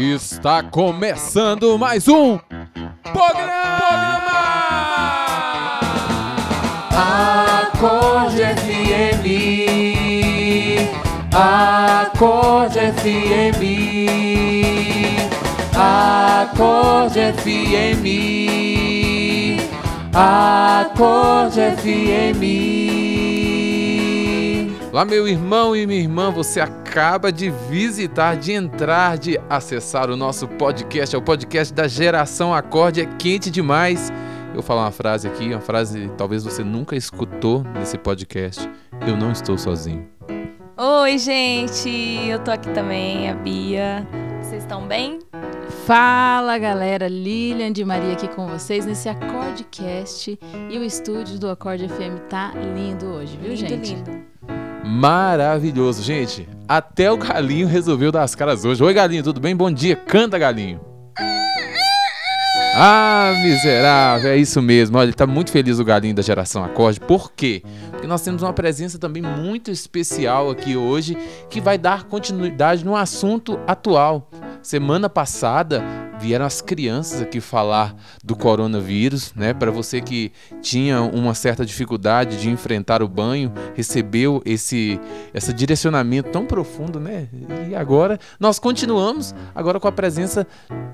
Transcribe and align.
Está 0.00 0.62
começando 0.62 1.76
mais 1.76 2.06
um 2.06 2.38
programa! 3.02 3.58
Acorde 7.72 8.42
FM, 8.54 9.26
Acorde 11.34 12.78
FM, 12.78 13.62
Acorde 15.74 17.32
FM, 17.42 18.04
Acorde 20.14 21.60
FM. 21.76 22.42
Olá, 24.92 25.04
meu 25.04 25.26
irmão 25.26 25.74
e 25.74 25.84
minha 25.88 26.00
irmã, 26.02 26.30
você 26.30 26.60
acaba 26.60 26.87
de 27.32 27.48
visitar, 27.48 28.36
de 28.36 28.52
entrar, 28.52 29.16
de 29.16 29.38
acessar 29.48 30.10
o 30.10 30.16
nosso 30.16 30.48
podcast, 30.48 31.14
é 31.14 31.18
o 31.18 31.22
podcast 31.22 31.72
da 31.72 31.86
Geração 31.86 32.52
Acorde, 32.52 33.00
é 33.00 33.06
quente 33.06 33.52
demais. 33.52 34.10
Eu 34.48 34.54
vou 34.54 34.62
falar 34.64 34.82
uma 34.82 34.90
frase 34.90 35.28
aqui, 35.28 35.46
uma 35.46 35.60
frase 35.60 36.08
que 36.08 36.16
talvez 36.16 36.42
você 36.42 36.64
nunca 36.64 36.96
escutou 36.96 37.62
nesse 37.78 37.96
podcast. 37.96 38.68
Eu 39.06 39.16
não 39.16 39.30
estou 39.30 39.56
sozinho. 39.56 40.08
Oi, 40.76 41.18
gente, 41.18 41.88
eu 42.28 42.40
tô 42.40 42.50
aqui 42.50 42.68
também, 42.70 43.30
a 43.30 43.34
Bia. 43.34 44.04
Vocês 44.42 44.64
estão 44.64 44.84
bem? 44.88 45.20
Fala 45.86 46.58
galera, 46.58 47.06
Lilian 47.06 47.70
de 47.70 47.84
Maria 47.84 48.14
aqui 48.14 48.26
com 48.26 48.48
vocês 48.48 48.84
nesse 48.84 49.08
Acordecast 49.08 50.36
e 50.68 50.76
o 50.76 50.82
estúdio 50.82 51.38
do 51.38 51.48
Acorde 51.48 51.88
FM 51.88 52.26
tá 52.28 52.52
lindo 52.74 53.06
hoje, 53.06 53.36
viu 53.36 53.50
lindo, 53.50 53.68
gente? 53.68 53.94
lindo. 53.94 54.37
Maravilhoso, 54.88 56.02
gente. 56.02 56.48
Até 56.66 57.12
o 57.12 57.18
Galinho 57.18 57.68
resolveu 57.68 58.10
dar 58.10 58.22
as 58.22 58.34
caras 58.34 58.64
hoje. 58.64 58.82
Oi, 58.82 58.94
Galinho, 58.94 59.22
tudo 59.22 59.38
bem? 59.38 59.54
Bom 59.54 59.70
dia. 59.70 59.94
Canta, 59.94 60.38
Galinho. 60.38 60.80
Ah, 62.74 63.34
miserável, 63.42 64.30
é 64.30 64.36
isso 64.38 64.62
mesmo. 64.62 64.96
Olha, 64.96 65.06
ele 65.06 65.12
tá 65.12 65.26
muito 65.26 65.50
feliz 65.50 65.78
o 65.78 65.84
Galinho 65.84 66.14
da 66.14 66.22
Geração 66.22 66.64
Acorde. 66.64 67.00
Por 67.00 67.32
quê? 67.32 67.62
Porque 67.90 68.06
nós 68.06 68.22
temos 68.22 68.42
uma 68.42 68.52
presença 68.54 68.98
também 68.98 69.22
muito 69.22 69.70
especial 69.70 70.48
aqui 70.48 70.74
hoje 70.74 71.18
que 71.50 71.60
vai 71.60 71.76
dar 71.76 72.04
continuidade 72.04 72.82
no 72.82 72.96
assunto 72.96 73.60
atual. 73.66 74.30
Semana 74.62 75.08
passada 75.10 75.82
vieram 76.20 76.44
as 76.44 76.60
crianças 76.60 77.22
aqui 77.22 77.40
falar 77.40 77.94
do 78.22 78.36
coronavírus, 78.36 79.32
né? 79.34 79.54
Para 79.54 79.70
você 79.70 80.00
que 80.00 80.32
tinha 80.60 81.00
uma 81.02 81.34
certa 81.34 81.64
dificuldade 81.64 82.40
de 82.40 82.50
enfrentar 82.50 83.02
o 83.02 83.08
banho, 83.08 83.52
recebeu 83.74 84.42
esse 84.44 85.00
esse 85.32 85.52
direcionamento 85.52 86.30
tão 86.30 86.44
profundo, 86.44 86.98
né? 86.98 87.28
E 87.68 87.74
agora 87.74 88.18
nós 88.38 88.58
continuamos 88.58 89.34
agora 89.54 89.78
com 89.78 89.88
a 89.88 89.92
presença 89.92 90.46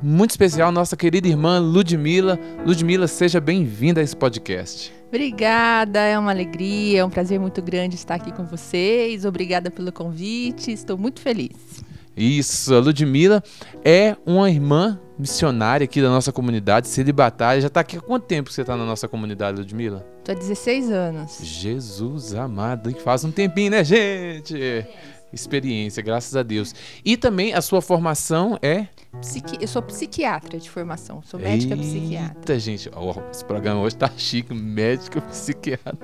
muito 0.02 0.30
especial 0.30 0.70
nossa 0.70 0.96
querida 0.96 1.28
irmã 1.28 1.58
Ludmila. 1.58 2.38
Ludmila, 2.66 3.06
seja 3.06 3.40
bem-vinda 3.40 4.00
a 4.00 4.04
esse 4.04 4.16
podcast. 4.16 4.92
Obrigada, 5.08 6.00
é 6.00 6.18
uma 6.18 6.32
alegria, 6.32 7.00
é 7.00 7.04
um 7.04 7.10
prazer 7.10 7.38
muito 7.38 7.62
grande 7.62 7.94
estar 7.94 8.16
aqui 8.16 8.32
com 8.32 8.44
vocês. 8.44 9.24
Obrigada 9.24 9.70
pelo 9.70 9.92
convite, 9.92 10.72
estou 10.72 10.98
muito 10.98 11.20
feliz. 11.20 11.84
Isso, 12.16 12.74
a 12.74 12.78
Ludmila 12.78 13.42
é 13.84 14.16
uma 14.24 14.50
irmã 14.50 15.00
missionária 15.18 15.84
aqui 15.84 16.02
da 16.02 16.08
nossa 16.08 16.32
comunidade, 16.32 16.88
celibatária. 16.88 17.60
Já 17.60 17.68
está 17.68 17.80
aqui 17.80 17.96
há 17.96 18.00
quanto 18.00 18.24
tempo 18.24 18.48
que 18.48 18.54
você 18.54 18.62
está 18.62 18.76
na 18.76 18.84
nossa 18.84 19.06
comunidade, 19.08 19.58
Ludmila? 19.58 20.06
Tô 20.24 20.32
há 20.32 20.34
16 20.34 20.90
anos. 20.90 21.38
Jesus 21.42 22.34
amado, 22.34 22.90
hein? 22.90 22.96
faz 23.02 23.24
um 23.24 23.30
tempinho, 23.30 23.70
né, 23.70 23.84
gente? 23.84 24.86
Experiência, 25.34 26.02
graças 26.02 26.36
a 26.36 26.42
Deus. 26.42 26.74
E 27.04 27.16
também 27.16 27.52
a 27.52 27.60
sua 27.60 27.82
formação 27.82 28.58
é. 28.62 28.86
Psiqui- 29.20 29.58
Eu 29.60 29.68
sou 29.68 29.80
psiquiatra 29.82 30.58
de 30.58 30.68
formação, 30.68 31.22
sou 31.24 31.38
médica 31.38 31.76
psiquiatra. 31.76 32.36
Eita, 32.38 32.58
gente, 32.58 32.90
ó, 32.94 33.14
esse 33.30 33.44
programa 33.44 33.80
hoje 33.80 33.96
tá 33.96 34.10
chique, 34.16 34.52
médica 34.52 35.20
psiquiatra. 35.20 35.96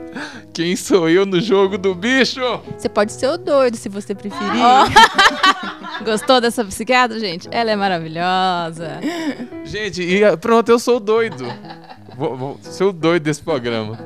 Quem 0.53 0.77
sou 0.77 1.09
eu 1.09 1.27
no 1.27 1.41
jogo 1.41 1.77
do 1.77 1.95
bicho? 1.95 2.41
Você 2.79 2.89
pode 2.89 3.13
ser 3.13 3.29
o 3.29 3.37
doido 3.37 3.77
se 3.77 3.89
você 3.89 4.15
preferir. 4.15 4.41
Gostou 6.05 6.41
dessa 6.41 6.65
psiquiatra, 6.65 7.19
gente? 7.19 7.49
Ela 7.51 7.73
é 7.73 7.77
maravilhosa. 7.77 9.01
Gente, 9.65 10.03
e 10.03 10.25
ah, 10.25 10.37
pronto, 10.37 10.69
eu 10.71 10.79
sou 10.79 10.97
o 10.97 11.01
doido. 11.01 11.45
Vou, 12.21 12.37
vou 12.37 12.59
ser 12.61 12.85
o 12.85 12.93
doido 12.93 13.23
desse 13.23 13.43
programa. 13.43 13.99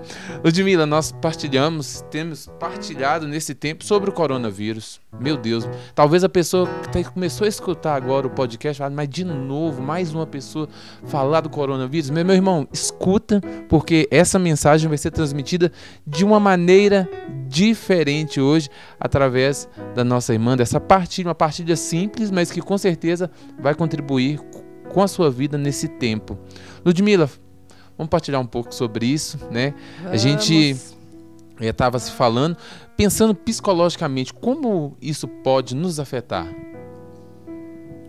Ludmila, 0.44 0.86
nós 0.86 1.10
partilhamos, 1.10 2.04
temos 2.12 2.48
partilhado 2.60 3.26
nesse 3.26 3.56
tempo 3.56 3.82
sobre 3.82 4.08
o 4.08 4.12
coronavírus. 4.12 5.00
Meu 5.18 5.36
Deus, 5.36 5.68
talvez 5.96 6.22
a 6.22 6.28
pessoa 6.28 6.68
que 6.92 7.02
começou 7.02 7.44
a 7.44 7.48
escutar 7.48 7.96
agora 7.96 8.28
o 8.28 8.30
podcast 8.30 8.80
mas 8.92 9.08
de 9.08 9.24
novo, 9.24 9.82
mais 9.82 10.14
uma 10.14 10.28
pessoa 10.28 10.68
falar 11.06 11.40
do 11.40 11.50
coronavírus. 11.50 12.08
Meu, 12.08 12.24
meu 12.24 12.36
irmão, 12.36 12.68
escuta, 12.72 13.40
porque 13.68 14.06
essa 14.12 14.38
mensagem 14.38 14.88
vai 14.88 14.96
ser 14.96 15.10
transmitida 15.10 15.72
de 16.06 16.24
uma 16.24 16.38
maneira 16.38 17.10
diferente 17.48 18.40
hoje, 18.40 18.70
através 19.00 19.68
da 19.92 20.04
nossa 20.04 20.32
irmã, 20.32 20.56
dessa 20.56 20.78
partilha, 20.78 21.26
uma 21.26 21.34
partilha 21.34 21.74
simples, 21.74 22.30
mas 22.30 22.52
que 22.52 22.62
com 22.62 22.78
certeza 22.78 23.28
vai 23.58 23.74
contribuir 23.74 24.38
com 24.92 25.02
a 25.02 25.08
sua 25.08 25.32
vida 25.32 25.58
nesse 25.58 25.88
tempo. 25.88 26.38
Ludmila, 26.84 27.28
vamos 27.96 28.10
partilhar 28.10 28.40
um 28.40 28.46
pouco 28.46 28.74
sobre 28.74 29.06
isso, 29.06 29.38
né? 29.50 29.74
A 30.04 30.16
gente 30.16 30.74
Vamos. 30.74 30.94
estava 31.60 31.98
se 31.98 32.10
falando, 32.10 32.56
pensando 32.96 33.34
psicologicamente, 33.34 34.32
como 34.32 34.96
isso 35.00 35.28
pode 35.28 35.74
nos 35.74 36.00
afetar? 36.00 36.46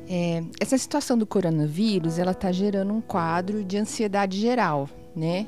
É, 0.07 0.43
essa 0.59 0.77
situação 0.77 1.17
do 1.17 1.25
coronavírus, 1.25 2.19
ela 2.19 2.31
está 2.31 2.51
gerando 2.51 2.93
um 2.93 3.01
quadro 3.01 3.63
de 3.63 3.77
ansiedade 3.77 4.39
geral, 4.39 4.87
né? 5.15 5.47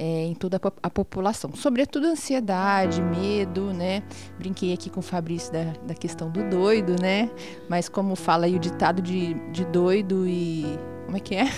É, 0.00 0.24
em 0.26 0.34
toda 0.34 0.58
a, 0.58 0.72
a 0.84 0.90
população. 0.90 1.50
Sobretudo 1.54 2.06
ansiedade, 2.06 3.02
medo, 3.02 3.72
né? 3.72 4.04
Brinquei 4.38 4.72
aqui 4.72 4.88
com 4.88 5.00
o 5.00 5.02
Fabrício 5.02 5.52
da, 5.52 5.64
da 5.86 5.94
questão 5.94 6.30
do 6.30 6.48
doido, 6.48 6.94
né? 7.02 7.28
Mas 7.68 7.88
como 7.88 8.14
fala 8.14 8.46
aí 8.46 8.54
o 8.54 8.60
ditado 8.60 9.02
de, 9.02 9.34
de 9.50 9.64
doido 9.64 10.26
e... 10.26 10.78
Como 11.08 11.16
é 11.16 11.20
que 11.20 11.34
é? 11.36 11.50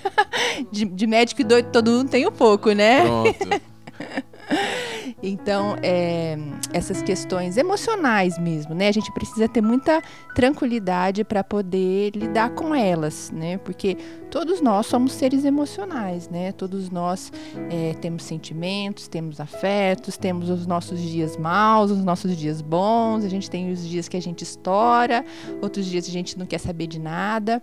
de, 0.70 0.84
de 0.84 1.06
médico 1.06 1.40
e 1.40 1.44
doido 1.44 1.70
todo 1.72 1.90
mundo 1.90 2.10
tem 2.10 2.28
um 2.28 2.30
pouco, 2.30 2.72
né? 2.72 3.00
Pronto. 3.00 3.62
Então, 5.22 5.76
é, 5.82 6.36
essas 6.72 7.02
questões 7.02 7.56
emocionais 7.56 8.38
mesmo, 8.38 8.74
né? 8.74 8.88
A 8.88 8.92
gente 8.92 9.10
precisa 9.12 9.48
ter 9.48 9.62
muita 9.62 10.02
tranquilidade 10.34 11.24
para 11.24 11.42
poder 11.42 12.14
lidar 12.14 12.50
com 12.50 12.74
elas, 12.74 13.30
né? 13.32 13.56
Porque 13.58 13.96
todos 14.30 14.60
nós 14.60 14.86
somos 14.86 15.12
seres 15.12 15.44
emocionais, 15.44 16.28
né? 16.28 16.52
Todos 16.52 16.90
nós 16.90 17.32
é, 17.70 17.94
temos 17.94 18.24
sentimentos, 18.24 19.08
temos 19.08 19.40
afetos, 19.40 20.16
temos 20.16 20.50
os 20.50 20.66
nossos 20.66 21.00
dias 21.00 21.36
maus, 21.36 21.90
os 21.90 22.04
nossos 22.04 22.36
dias 22.36 22.60
bons. 22.60 23.24
A 23.24 23.28
gente 23.28 23.50
tem 23.50 23.72
os 23.72 23.88
dias 23.88 24.08
que 24.08 24.16
a 24.16 24.22
gente 24.22 24.42
estoura, 24.42 25.24
outros 25.62 25.86
dias 25.86 26.06
a 26.06 26.12
gente 26.12 26.38
não 26.38 26.44
quer 26.44 26.58
saber 26.58 26.86
de 26.86 27.00
nada. 27.00 27.62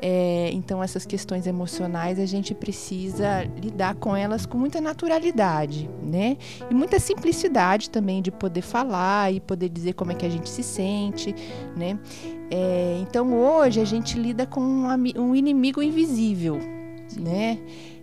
É, 0.00 0.50
então, 0.52 0.82
essas 0.82 1.04
questões 1.04 1.46
emocionais 1.46 2.20
a 2.20 2.26
gente 2.26 2.54
precisa 2.54 3.42
lidar 3.60 3.96
com 3.96 4.14
elas 4.14 4.46
com 4.46 4.56
muita 4.56 4.80
naturalidade, 4.80 5.90
né? 6.02 6.36
E 6.70 6.74
muita 6.74 7.00
simplicidade 7.00 7.90
também 7.90 8.22
de 8.22 8.30
poder 8.30 8.62
falar 8.62 9.32
e 9.32 9.40
poder 9.40 9.68
dizer 9.68 9.94
como 9.94 10.12
é 10.12 10.14
que 10.14 10.24
a 10.24 10.28
gente 10.28 10.48
se 10.48 10.62
sente, 10.62 11.34
né? 11.76 11.98
É, 12.50 12.98
então, 13.02 13.34
hoje 13.34 13.80
a 13.80 13.84
gente 13.84 14.16
lida 14.18 14.46
com 14.46 14.60
um, 14.60 14.86
um 15.16 15.34
inimigo 15.34 15.82
invisível, 15.82 16.58
né? 17.18 17.58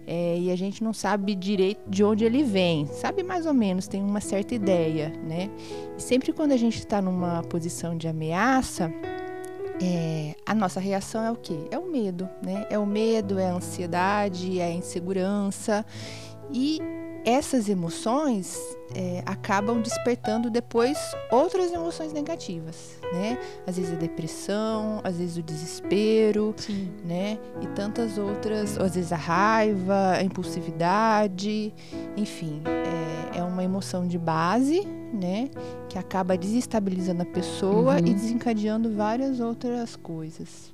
É, 0.08 0.38
e 0.38 0.52
a 0.52 0.56
gente 0.56 0.84
não 0.84 0.94
sabe 0.94 1.34
direito 1.34 1.80
de 1.90 2.04
onde 2.04 2.26
ele 2.26 2.44
vem, 2.44 2.86
sabe 2.88 3.24
mais 3.24 3.46
ou 3.48 3.54
menos, 3.54 3.88
tem 3.88 4.04
uma 4.04 4.22
certa 4.22 4.54
ideia, 4.54 5.12
né? 5.28 5.50
E 5.98 6.02
sempre 6.02 6.32
quando 6.32 6.52
a 6.52 6.58
gente 6.58 6.78
está 6.78 7.02
numa 7.02 7.42
posição 7.44 7.98
de 7.98 8.08
ameaça, 8.08 8.94
é, 9.82 10.36
a 10.46 10.54
nossa 10.54 10.80
reação 10.80 11.24
é 11.24 11.32
o 11.32 11.36
quê? 11.36 11.68
É 11.72 11.78
o 11.78 11.90
medo, 11.92 12.30
né? 12.42 12.66
É 12.70 12.78
o 12.78 12.86
medo, 12.86 13.40
é 13.40 13.50
a 13.50 13.54
ansiedade, 13.54 14.60
é 14.60 14.66
a 14.66 14.72
insegurança. 14.72 15.86
E 16.52 16.80
essas 17.26 17.68
emoções 17.68 18.58
é, 18.94 19.24
acabam 19.26 19.82
despertando 19.82 20.50
depois 20.50 20.98
outras 21.32 21.74
emoções 21.74 22.14
negativas, 22.14 23.00
né? 23.14 23.38
Às 23.66 23.78
vezes 23.78 23.92
a 23.94 23.96
depressão, 23.96 25.02
às 25.04 25.18
vezes 25.18 25.36
o 25.38 25.42
desespero, 25.42 26.54
Sim. 26.56 26.90
né? 27.04 27.40
E 27.62 27.68
tantas 27.68 28.18
outras, 28.18 28.78
às 28.78 28.96
vezes 28.96 29.12
a 29.12 29.16
raiva, 29.18 30.12
a 30.14 30.24
impulsividade, 30.24 31.74
enfim, 32.16 32.62
é, 33.34 33.40
é 33.40 33.44
uma 33.44 33.64
emoção 33.64 34.08
de 34.08 34.18
base, 34.20 34.86
né? 35.14 35.50
Que 35.90 35.98
acaba 35.98 36.38
desestabilizando 36.38 37.24
a 37.24 37.26
pessoa 37.26 37.94
Uhum. 37.94 38.08
e 38.08 38.14
desencadeando 38.14 38.94
várias 38.94 39.40
outras 39.40 39.96
coisas. 39.96 40.72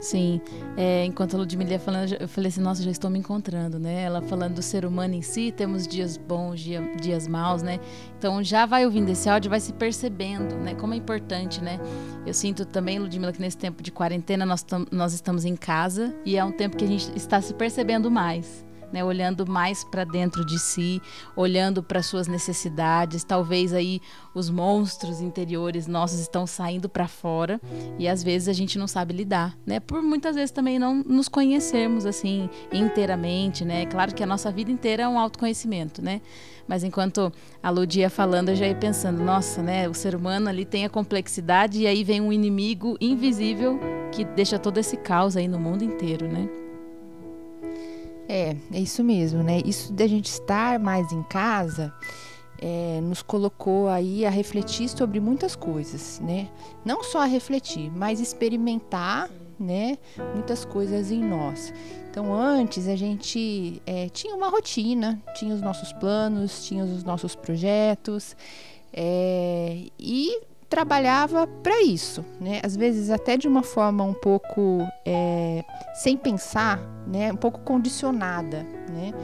Sim, 0.00 0.40
é, 0.76 1.04
enquanto 1.04 1.34
a 1.34 1.38
Ludmilla 1.38 1.72
ia 1.72 1.78
falando, 1.78 2.12
eu 2.12 2.28
falei 2.28 2.48
assim, 2.48 2.60
nossa, 2.60 2.82
já 2.82 2.90
estou 2.90 3.10
me 3.10 3.18
encontrando, 3.18 3.78
né? 3.78 4.02
Ela 4.02 4.20
falando 4.20 4.54
do 4.54 4.62
ser 4.62 4.84
humano 4.84 5.14
em 5.14 5.22
si, 5.22 5.50
temos 5.50 5.86
dias 5.86 6.16
bons, 6.16 6.60
dia, 6.60 6.82
dias 7.00 7.26
maus, 7.26 7.62
né? 7.62 7.80
Então 8.18 8.42
já 8.42 8.66
vai 8.66 8.84
ouvindo 8.84 9.08
esse 9.08 9.28
áudio, 9.28 9.50
vai 9.50 9.60
se 9.60 9.72
percebendo, 9.72 10.56
né? 10.56 10.74
Como 10.74 10.92
é 10.92 10.96
importante, 10.96 11.62
né? 11.62 11.80
Eu 12.26 12.34
sinto 12.34 12.64
também, 12.66 12.98
Ludmilla, 12.98 13.32
que 13.32 13.40
nesse 13.40 13.56
tempo 13.56 13.82
de 13.82 13.90
quarentena 13.90 14.44
nós, 14.44 14.64
nós 14.90 15.14
estamos 15.14 15.44
em 15.44 15.56
casa 15.56 16.14
e 16.24 16.36
é 16.36 16.44
um 16.44 16.52
tempo 16.52 16.76
que 16.76 16.84
a 16.84 16.88
gente 16.88 17.10
está 17.16 17.40
se 17.40 17.54
percebendo 17.54 18.10
mais 18.10 18.64
né, 18.94 19.02
olhando 19.02 19.44
mais 19.44 19.82
para 19.82 20.04
dentro 20.04 20.44
de 20.46 20.56
si, 20.56 21.02
olhando 21.34 21.82
para 21.82 22.00
suas 22.00 22.28
necessidades. 22.28 23.24
Talvez 23.24 23.74
aí 23.74 24.00
os 24.32 24.48
monstros 24.48 25.20
interiores 25.20 25.88
nossos 25.88 26.20
estão 26.20 26.46
saindo 26.46 26.88
para 26.88 27.08
fora 27.08 27.60
e 27.98 28.06
às 28.06 28.22
vezes 28.22 28.46
a 28.46 28.52
gente 28.52 28.78
não 28.78 28.86
sabe 28.86 29.12
lidar, 29.12 29.58
né? 29.66 29.80
Por 29.80 30.00
muitas 30.00 30.36
vezes 30.36 30.52
também 30.52 30.78
não 30.78 30.94
nos 30.94 31.28
conhecermos 31.28 32.06
assim 32.06 32.48
inteiramente, 32.72 33.64
né? 33.64 33.84
Claro 33.86 34.14
que 34.14 34.22
a 34.22 34.26
nossa 34.26 34.52
vida 34.52 34.70
inteira 34.70 35.02
é 35.02 35.08
um 35.08 35.18
autoconhecimento, 35.18 36.00
né? 36.00 36.20
Mas 36.68 36.84
enquanto 36.84 37.32
a 37.60 37.70
Ludi 37.70 37.98
ia 37.98 38.08
falando, 38.08 38.50
eu 38.50 38.56
já 38.56 38.68
ia 38.68 38.76
pensando, 38.76 39.24
nossa, 39.24 39.60
né? 39.60 39.88
O 39.88 39.92
ser 39.92 40.14
humano 40.14 40.48
ali 40.48 40.64
tem 40.64 40.84
a 40.84 40.88
complexidade 40.88 41.80
e 41.80 41.86
aí 41.88 42.04
vem 42.04 42.20
um 42.20 42.32
inimigo 42.32 42.96
invisível 43.00 43.80
que 44.12 44.24
deixa 44.24 44.56
todo 44.56 44.78
esse 44.78 44.96
caos 44.96 45.36
aí 45.36 45.48
no 45.48 45.58
mundo 45.58 45.82
inteiro, 45.82 46.28
né? 46.28 46.48
É, 48.28 48.56
é 48.72 48.80
isso 48.80 49.04
mesmo, 49.04 49.42
né? 49.42 49.60
Isso 49.64 49.92
da 49.92 50.06
gente 50.06 50.26
estar 50.26 50.78
mais 50.78 51.12
em 51.12 51.22
casa 51.24 51.92
é, 52.58 53.00
nos 53.02 53.22
colocou 53.22 53.88
aí 53.88 54.24
a 54.24 54.30
refletir 54.30 54.88
sobre 54.88 55.20
muitas 55.20 55.54
coisas, 55.54 56.20
né? 56.20 56.48
Não 56.84 57.02
só 57.02 57.20
a 57.20 57.26
refletir, 57.26 57.90
mas 57.94 58.20
experimentar, 58.20 59.28
né? 59.58 59.98
Muitas 60.34 60.64
coisas 60.64 61.10
em 61.10 61.22
nós. 61.22 61.72
Então, 62.10 62.32
antes 62.32 62.88
a 62.88 62.96
gente 62.96 63.82
é, 63.84 64.08
tinha 64.08 64.34
uma 64.34 64.48
rotina, 64.48 65.22
tinha 65.34 65.54
os 65.54 65.60
nossos 65.60 65.92
planos, 65.92 66.64
tinha 66.64 66.84
os 66.84 67.02
nossos 67.04 67.34
projetos, 67.34 68.36
é, 68.92 69.86
e 69.98 70.40
trabalhava 70.74 71.46
para 71.46 71.84
isso, 71.84 72.24
né? 72.40 72.60
Às 72.64 72.74
vezes 72.74 73.08
até 73.08 73.36
de 73.36 73.46
uma 73.46 73.62
forma 73.62 74.02
um 74.02 74.12
pouco 74.12 74.84
é, 75.06 75.64
sem 75.94 76.16
pensar, 76.16 76.80
né? 77.06 77.32
Um 77.32 77.36
pouco 77.36 77.60
condicionada, 77.60 78.66
né? 78.90 79.14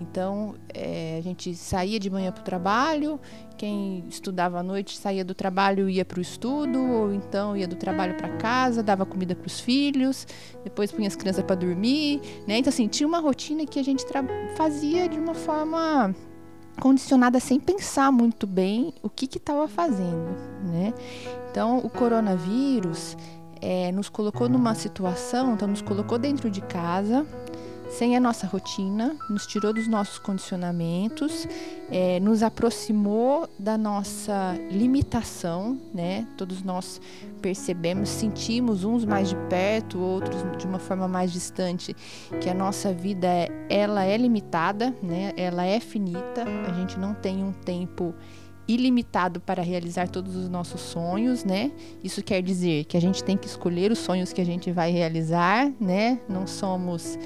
Então 0.00 0.54
é, 0.72 1.16
a 1.18 1.20
gente 1.20 1.56
saía 1.56 1.98
de 1.98 2.08
manhã 2.08 2.30
para 2.30 2.40
o 2.40 2.44
trabalho, 2.44 3.18
quem 3.56 4.04
estudava 4.08 4.60
à 4.60 4.62
noite 4.62 4.96
saía 4.96 5.24
do 5.24 5.34
trabalho 5.34 5.90
ia 5.90 6.04
para 6.04 6.20
o 6.20 6.22
estudo, 6.22 6.78
ou 6.80 7.12
então 7.12 7.56
ia 7.56 7.66
do 7.66 7.74
trabalho 7.74 8.14
para 8.14 8.28
casa, 8.36 8.80
dava 8.80 9.04
comida 9.04 9.34
para 9.34 9.48
os 9.48 9.58
filhos, 9.58 10.24
depois 10.62 10.92
punha 10.92 11.08
as 11.08 11.16
crianças 11.16 11.42
para 11.42 11.56
dormir, 11.56 12.20
né? 12.46 12.58
Então 12.58 12.70
assim 12.70 12.86
tinha 12.86 13.08
uma 13.08 13.18
rotina 13.18 13.66
que 13.66 13.80
a 13.80 13.82
gente 13.82 14.04
fazia 14.56 15.08
de 15.08 15.18
uma 15.18 15.34
forma 15.34 16.14
condicionada 16.80 17.38
sem 17.38 17.60
pensar 17.60 18.10
muito 18.10 18.46
bem 18.46 18.92
o 19.02 19.08
que 19.08 19.26
estava 19.36 19.68
fazendo, 19.68 20.36
né? 20.64 20.92
Então, 21.50 21.78
o 21.78 21.88
coronavírus 21.88 23.16
é, 23.60 23.92
nos 23.92 24.08
colocou 24.08 24.48
numa 24.48 24.74
situação, 24.74 25.54
então 25.54 25.68
nos 25.68 25.82
colocou 25.82 26.18
dentro 26.18 26.50
de 26.50 26.60
casa, 26.60 27.24
sem 27.92 28.16
a 28.16 28.20
nossa 28.20 28.46
rotina, 28.46 29.14
nos 29.28 29.46
tirou 29.46 29.72
dos 29.72 29.86
nossos 29.86 30.18
condicionamentos, 30.18 31.46
é, 31.90 32.18
nos 32.20 32.42
aproximou 32.42 33.48
da 33.58 33.76
nossa 33.76 34.58
limitação, 34.70 35.78
né? 35.92 36.26
Todos 36.38 36.62
nós 36.62 37.00
percebemos, 37.42 38.08
sentimos 38.08 38.82
uns 38.82 39.04
mais 39.04 39.28
de 39.28 39.36
perto, 39.50 39.98
outros 39.98 40.36
de 40.56 40.66
uma 40.66 40.78
forma 40.78 41.06
mais 41.06 41.30
distante, 41.32 41.94
que 42.40 42.48
a 42.48 42.54
nossa 42.54 42.94
vida 42.94 43.26
é, 43.26 43.48
ela 43.68 44.04
é 44.04 44.16
limitada, 44.16 44.94
né? 45.02 45.32
Ela 45.36 45.66
é 45.66 45.78
finita. 45.78 46.44
A 46.66 46.72
gente 46.72 46.98
não 46.98 47.12
tem 47.12 47.44
um 47.44 47.52
tempo 47.52 48.14
ilimitado 48.66 49.40
para 49.40 49.62
realizar 49.62 50.08
todos 50.08 50.36
os 50.36 50.48
nossos 50.48 50.80
sonhos, 50.80 51.44
né? 51.44 51.72
Isso 52.02 52.22
quer 52.22 52.42
dizer 52.42 52.84
que 52.84 52.96
a 52.96 53.00
gente 53.00 53.22
tem 53.22 53.36
que 53.36 53.46
escolher 53.46 53.90
os 53.90 53.98
sonhos 53.98 54.32
que 54.32 54.40
a 54.40 54.46
gente 54.46 54.70
vai 54.70 54.90
realizar, 54.90 55.70
né? 55.80 56.20
Não 56.28 56.46
somos 56.46 57.18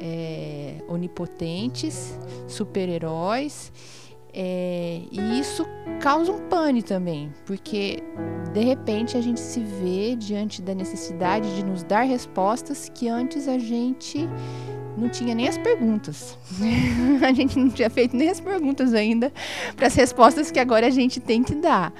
é, 0.00 0.82
onipotentes, 0.88 2.18
super-heróis. 2.46 3.72
É, 4.38 5.00
e 5.10 5.40
isso 5.40 5.64
causa 6.00 6.30
um 6.30 6.40
pânico 6.40 6.86
também, 6.86 7.32
porque 7.46 8.02
de 8.52 8.60
repente 8.60 9.16
a 9.16 9.20
gente 9.20 9.40
se 9.40 9.60
vê 9.60 10.14
diante 10.14 10.60
da 10.60 10.74
necessidade 10.74 11.54
de 11.54 11.64
nos 11.64 11.82
dar 11.82 12.02
respostas 12.02 12.90
que 12.92 13.08
antes 13.08 13.48
a 13.48 13.58
gente 13.58 14.28
não 14.96 15.08
tinha 15.08 15.34
nem 15.34 15.48
as 15.48 15.56
perguntas. 15.56 16.36
a 17.26 17.32
gente 17.32 17.58
não 17.58 17.70
tinha 17.70 17.88
feito 17.88 18.14
nem 18.14 18.28
as 18.28 18.38
perguntas 18.38 18.92
ainda 18.92 19.32
para 19.74 19.86
as 19.86 19.94
respostas 19.94 20.50
que 20.50 20.58
agora 20.58 20.86
a 20.86 20.90
gente 20.90 21.18
tem 21.18 21.42
que 21.42 21.54
dar, 21.54 21.92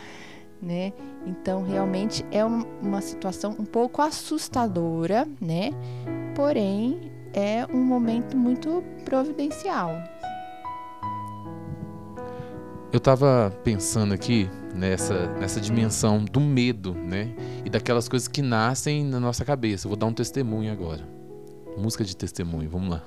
né? 0.60 0.92
Então, 1.26 1.64
realmente 1.64 2.24
é 2.30 2.44
uma 2.44 3.00
situação 3.00 3.56
um 3.58 3.64
pouco 3.64 4.00
assustadora, 4.00 5.26
né? 5.40 5.70
Porém, 6.34 7.15
é 7.36 7.66
um 7.70 7.84
momento 7.84 8.34
muito 8.34 8.82
providencial. 9.04 10.02
Eu 12.90 12.96
estava 12.96 13.52
pensando 13.62 14.14
aqui 14.14 14.48
nessa, 14.74 15.26
nessa 15.34 15.60
dimensão 15.60 16.24
do 16.24 16.40
medo, 16.40 16.94
né? 16.94 17.34
E 17.62 17.68
daquelas 17.68 18.08
coisas 18.08 18.26
que 18.26 18.40
nascem 18.40 19.04
na 19.04 19.20
nossa 19.20 19.44
cabeça. 19.44 19.86
vou 19.86 19.98
dar 19.98 20.06
um 20.06 20.14
testemunho 20.14 20.72
agora. 20.72 21.06
Música 21.76 22.02
de 22.02 22.16
testemunho, 22.16 22.70
vamos 22.70 22.88
lá. 22.88 23.02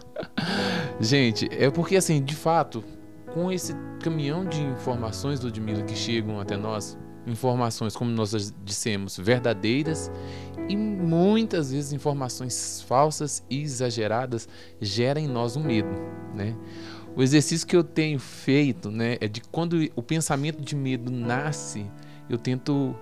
Gente, 1.01 1.49
é 1.51 1.71
porque 1.71 1.95
assim, 1.95 2.23
de 2.23 2.35
fato, 2.35 2.83
com 3.33 3.51
esse 3.51 3.73
caminhão 3.99 4.45
de 4.45 4.61
informações 4.61 5.39
do 5.39 5.47
Ludmilla 5.47 5.81
que 5.81 5.95
chegam 5.95 6.39
até 6.39 6.55
nós, 6.55 6.95
informações, 7.27 7.95
como 7.95 8.11
nós 8.11 8.53
dissemos, 8.63 9.17
verdadeiras 9.17 10.11
e 10.67 10.75
muitas 10.75 11.71
vezes 11.71 11.93
informações 11.93 12.83
falsas 12.87 13.43
e 13.49 13.61
exageradas 13.61 14.47
geram 14.79 15.21
em 15.21 15.27
nós 15.27 15.55
um 15.55 15.63
medo, 15.63 15.89
né? 16.35 16.55
O 17.15 17.23
exercício 17.23 17.67
que 17.67 17.75
eu 17.75 17.83
tenho 17.83 18.19
feito, 18.19 18.91
né, 18.91 19.17
é 19.19 19.27
de 19.27 19.41
quando 19.41 19.77
o 19.95 20.03
pensamento 20.03 20.61
de 20.61 20.75
medo 20.75 21.11
nasce, 21.11 21.85
eu 22.29 22.37
tento 22.37 22.95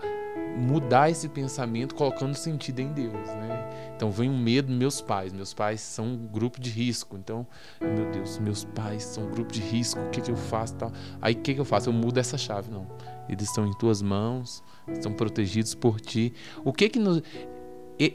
mudar 0.57 1.09
esse 1.09 1.27
pensamento 1.29 1.93
colocando 1.93 2.33
sentido 2.33 2.79
em 2.79 2.91
Deus, 2.91 3.13
né? 3.13 3.91
Então 3.95 4.09
vem 4.09 4.29
um 4.29 4.37
medo 4.37 4.71
meus 4.71 5.01
pais, 5.01 5.33
meus 5.33 5.53
pais 5.53 5.81
são 5.81 6.05
um 6.05 6.27
grupo 6.27 6.59
de 6.59 6.69
risco, 6.69 7.17
então 7.17 7.45
meu 7.81 8.09
Deus, 8.11 8.39
meus 8.39 8.63
pais 8.63 9.03
são 9.03 9.25
um 9.25 9.29
grupo 9.29 9.51
de 9.51 9.61
risco, 9.61 9.99
o 9.99 10.09
que 10.09 10.21
que 10.21 10.31
eu 10.31 10.37
faço? 10.37 10.75
Aí 11.21 11.33
o 11.33 11.37
que 11.37 11.53
que 11.53 11.59
eu 11.59 11.65
faço? 11.65 11.89
Eu 11.89 11.93
mudo 11.93 12.19
essa 12.19 12.37
chave, 12.37 12.71
não? 12.71 12.87
Eles 13.29 13.43
estão 13.43 13.65
em 13.65 13.73
tuas 13.73 14.01
mãos, 14.01 14.63
estão 14.89 15.11
protegidos 15.11 15.75
por 15.75 15.99
ti. 15.99 16.33
O 16.63 16.71
que 16.71 16.89
que 16.89 16.99
nos 16.99 17.21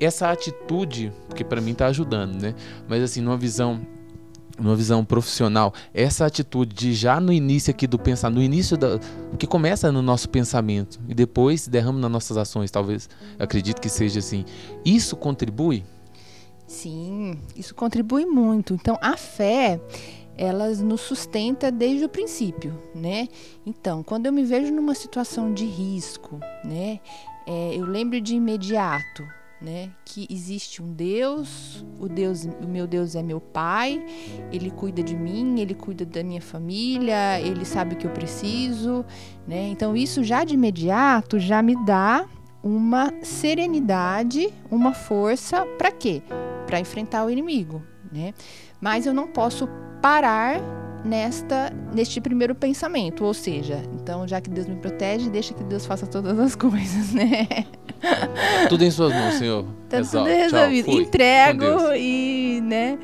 essa 0.01 0.31
atitude, 0.31 1.13
porque 1.29 1.43
para 1.43 1.61
mim 1.61 1.73
está 1.73 1.87
ajudando, 1.87 2.41
né? 2.41 2.55
Mas 2.89 3.03
assim, 3.03 3.21
numa 3.21 3.37
visão 3.37 3.81
numa 4.59 4.77
visão 4.77 5.05
profissional, 5.05 5.73
essa 5.95 6.27
atitude 6.27 6.75
de 6.75 6.95
já 6.95 7.19
no 7.19 7.33
início 7.33 7.71
aqui 7.71 7.87
do 7.87 7.99
pensar, 7.99 8.31
no 8.31 8.43
início 8.43 8.77
da 8.77 9.01
que 9.39 9.47
começa 9.47 9.91
no 9.91 10.03
nosso 10.03 10.29
pensamento 10.29 11.01
e 11.09 11.15
depois 11.15 11.67
derrama 11.67 11.99
nas 11.99 12.11
nossas 12.11 12.37
ações, 12.37 12.71
talvez, 12.71 13.09
acredito 13.39 13.81
que 13.81 13.89
seja 13.89 14.19
assim. 14.19 14.45
Isso 14.85 15.17
contribui? 15.17 15.85
Sim, 16.67 17.39
isso 17.57 17.75
contribui 17.75 18.25
muito. 18.25 18.75
Então, 18.75 18.99
a 19.01 19.17
fé 19.17 19.81
ela 20.37 20.69
nos 20.71 21.01
sustenta 21.01 21.71
desde 21.71 22.05
o 22.05 22.09
princípio, 22.09 22.79
né? 22.95 23.29
Então, 23.67 24.03
quando 24.03 24.27
eu 24.27 24.33
me 24.33 24.45
vejo 24.45 24.73
numa 24.73 24.95
situação 24.95 25.53
de 25.53 25.65
risco, 25.65 26.41
né, 26.65 27.01
é, 27.47 27.75
eu 27.75 27.85
lembro 27.85 28.21
de 28.21 28.35
imediato 28.35 29.23
né? 29.63 29.91
Que 30.05 30.27
existe 30.29 30.83
um 30.83 30.93
Deus, 30.93 31.85
o 31.99 32.09
Deus, 32.09 32.45
o 32.45 32.67
meu 32.67 32.87
Deus 32.87 33.15
é 33.15 33.23
meu 33.23 33.41
pai, 33.41 34.05
ele 34.51 34.71
cuida 34.71 35.03
de 35.03 35.15
mim, 35.15 35.61
ele 35.61 35.73
cuida 35.73 36.05
da 36.05 36.23
minha 36.23 36.43
família, 36.43 37.41
ele 37.41 37.65
sabe 37.65 37.95
o 37.95 37.97
que 37.97 38.07
eu 38.07 38.11
preciso, 38.11 39.05
né? 39.47 39.69
Então 39.69 39.97
isso 39.97 40.25
já 40.25 40.43
de 40.43 40.55
imediato 40.55 41.39
já 41.39 41.63
me 41.63 41.77
dá 41.87 42.27
uma 42.63 43.13
serenidade, 43.23 44.53
uma 44.71 44.93
força 44.93 45.65
para 45.79 45.93
quê? 45.93 46.23
Para 46.67 46.81
enfrentar 46.81 47.25
o 47.25 47.31
inimigo, 47.31 47.83
né? 48.11 48.35
Mas 48.81 49.07
eu 49.07 49.15
não 49.15 49.29
posso 49.29 49.69
parar 50.03 50.61
nesta 51.05 51.73
neste 51.93 52.21
primeiro 52.21 52.55
pensamento, 52.55 53.25
ou 53.25 53.35
seja, 53.35 53.83
então 53.93 54.27
já 54.27 54.41
que 54.41 54.49
Deus 54.49 54.67
me 54.67 54.77
protege, 54.77 55.29
deixa 55.29 55.53
que 55.55 55.63
Deus 55.65 55.85
faça 55.87 56.07
todas 56.07 56.39
as 56.39 56.55
coisas, 56.57 57.13
né? 57.13 57.47
Tudo 58.69 58.83
em 58.85 58.91
suas 58.91 59.13
mãos, 59.13 59.35
Senhor. 59.35 59.65
Tá 59.89 60.01
tudo 60.01 60.25
resolvido. 60.25 60.91
Tchau, 60.91 61.01
Entrego 61.01 61.93
e, 61.95 62.61
né, 62.63 62.99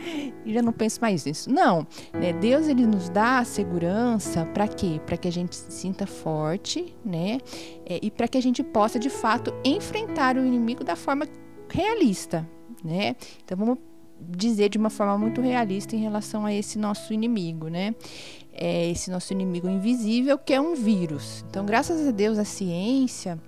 e 0.44 0.52
já 0.52 0.62
não 0.62 0.72
penso 0.72 1.00
mais 1.00 1.24
nisso. 1.24 1.50
Não, 1.50 1.86
né? 2.12 2.32
Deus 2.32 2.66
ele 2.66 2.86
nos 2.86 3.08
dá 3.08 3.38
a 3.38 3.44
segurança 3.44 4.44
para 4.46 4.66
quê? 4.66 5.00
Para 5.06 5.16
que 5.16 5.28
a 5.28 5.32
gente 5.32 5.54
se 5.54 5.70
sinta 5.70 6.06
forte, 6.06 6.96
né? 7.04 7.38
É, 7.86 8.00
e 8.02 8.10
para 8.10 8.26
que 8.26 8.38
a 8.38 8.42
gente 8.42 8.62
possa 8.62 8.98
de 8.98 9.10
fato 9.10 9.52
enfrentar 9.64 10.36
o 10.36 10.44
inimigo 10.44 10.82
da 10.82 10.96
forma 10.96 11.26
realista, 11.70 12.48
né? 12.82 13.14
Então 13.44 13.56
vamos 13.56 13.78
dizer 14.20 14.68
de 14.68 14.78
uma 14.78 14.90
forma 14.90 15.16
muito 15.16 15.40
realista 15.40 15.94
em 15.94 16.00
relação 16.00 16.44
a 16.44 16.52
esse 16.52 16.78
nosso 16.78 17.12
inimigo, 17.12 17.68
né? 17.68 17.94
É 18.52 18.90
esse 18.90 19.10
nosso 19.10 19.32
inimigo 19.32 19.68
invisível 19.68 20.36
que 20.36 20.52
é 20.52 20.60
um 20.60 20.74
vírus. 20.74 21.44
Então, 21.48 21.64
graças 21.64 22.06
a 22.06 22.10
Deus, 22.10 22.38
a 22.38 22.44
ciência 22.44 23.38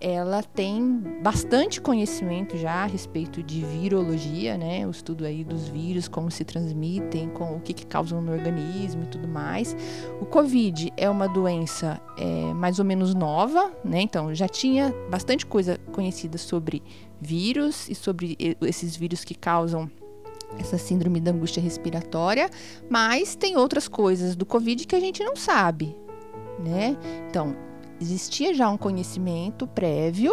ela 0.00 0.42
tem 0.42 1.02
bastante 1.22 1.80
conhecimento 1.80 2.56
já 2.56 2.84
a 2.84 2.86
respeito 2.86 3.42
de 3.42 3.64
virologia, 3.64 4.58
né? 4.58 4.86
O 4.86 4.90
estudo 4.90 5.24
aí 5.24 5.42
dos 5.42 5.68
vírus, 5.68 6.06
como 6.06 6.30
se 6.30 6.44
transmitem, 6.44 7.30
com 7.30 7.56
o 7.56 7.60
que, 7.60 7.72
que 7.72 7.86
causam 7.86 8.20
no 8.20 8.32
organismo 8.32 9.04
e 9.04 9.06
tudo 9.06 9.26
mais. 9.26 9.74
O 10.20 10.26
Covid 10.26 10.92
é 10.96 11.08
uma 11.08 11.26
doença 11.26 12.00
é, 12.18 12.52
mais 12.52 12.78
ou 12.78 12.84
menos 12.84 13.14
nova, 13.14 13.72
né? 13.82 14.02
Então 14.02 14.34
já 14.34 14.48
tinha 14.48 14.94
bastante 15.10 15.46
coisa 15.46 15.78
conhecida 15.92 16.36
sobre 16.36 16.82
vírus 17.18 17.88
e 17.88 17.94
sobre 17.94 18.36
esses 18.60 18.96
vírus 18.96 19.24
que 19.24 19.34
causam 19.34 19.90
essa 20.58 20.78
síndrome 20.78 21.20
da 21.20 21.30
angústia 21.30 21.60
respiratória, 21.62 22.48
mas 22.88 23.34
tem 23.34 23.56
outras 23.56 23.88
coisas 23.88 24.36
do 24.36 24.46
Covid 24.46 24.86
que 24.86 24.96
a 24.96 25.00
gente 25.00 25.22
não 25.22 25.36
sabe, 25.36 25.96
né? 26.58 26.96
Então, 27.28 27.56
existia 28.00 28.54
já 28.54 28.68
um 28.68 28.76
conhecimento 28.76 29.66
prévio, 29.66 30.32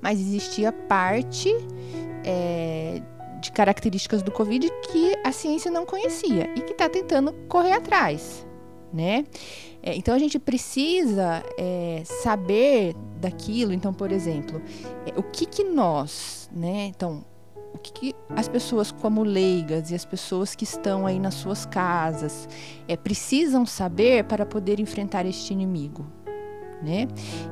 mas 0.00 0.20
existia 0.20 0.72
parte 0.72 1.54
é, 2.24 3.02
de 3.40 3.50
características 3.52 4.22
do 4.22 4.30
Covid 4.30 4.70
que 4.90 5.16
a 5.24 5.32
ciência 5.32 5.70
não 5.70 5.86
conhecia 5.86 6.52
e 6.56 6.60
que 6.60 6.72
está 6.72 6.88
tentando 6.88 7.32
correr 7.48 7.72
atrás, 7.72 8.46
né? 8.92 9.24
É, 9.82 9.94
então 9.96 10.14
a 10.14 10.18
gente 10.18 10.38
precisa 10.38 11.42
é, 11.58 12.02
saber 12.04 12.94
daquilo. 13.18 13.72
Então, 13.72 13.94
por 13.94 14.12
exemplo, 14.12 14.60
é, 15.06 15.18
o 15.18 15.22
que 15.22 15.46
que 15.46 15.64
nós, 15.64 16.50
né? 16.52 16.86
Então, 16.86 17.24
o 17.72 17.78
que, 17.78 17.92
que, 17.92 18.14
as 18.30 18.48
pessoas 18.48 18.90
como 18.90 19.22
leigas 19.22 19.90
e 19.90 19.94
as 19.94 20.04
pessoas 20.04 20.54
que 20.54 20.64
estão 20.64 21.06
aí 21.06 21.18
nas 21.18 21.34
suas 21.34 21.64
casas 21.64 22.48
é, 22.88 22.96
precisam 22.96 23.64
saber 23.64 24.24
para 24.24 24.44
poder 24.44 24.80
enfrentar 24.80 25.24
este 25.24 25.52
inimigo, 25.52 26.06
né? 26.82 27.06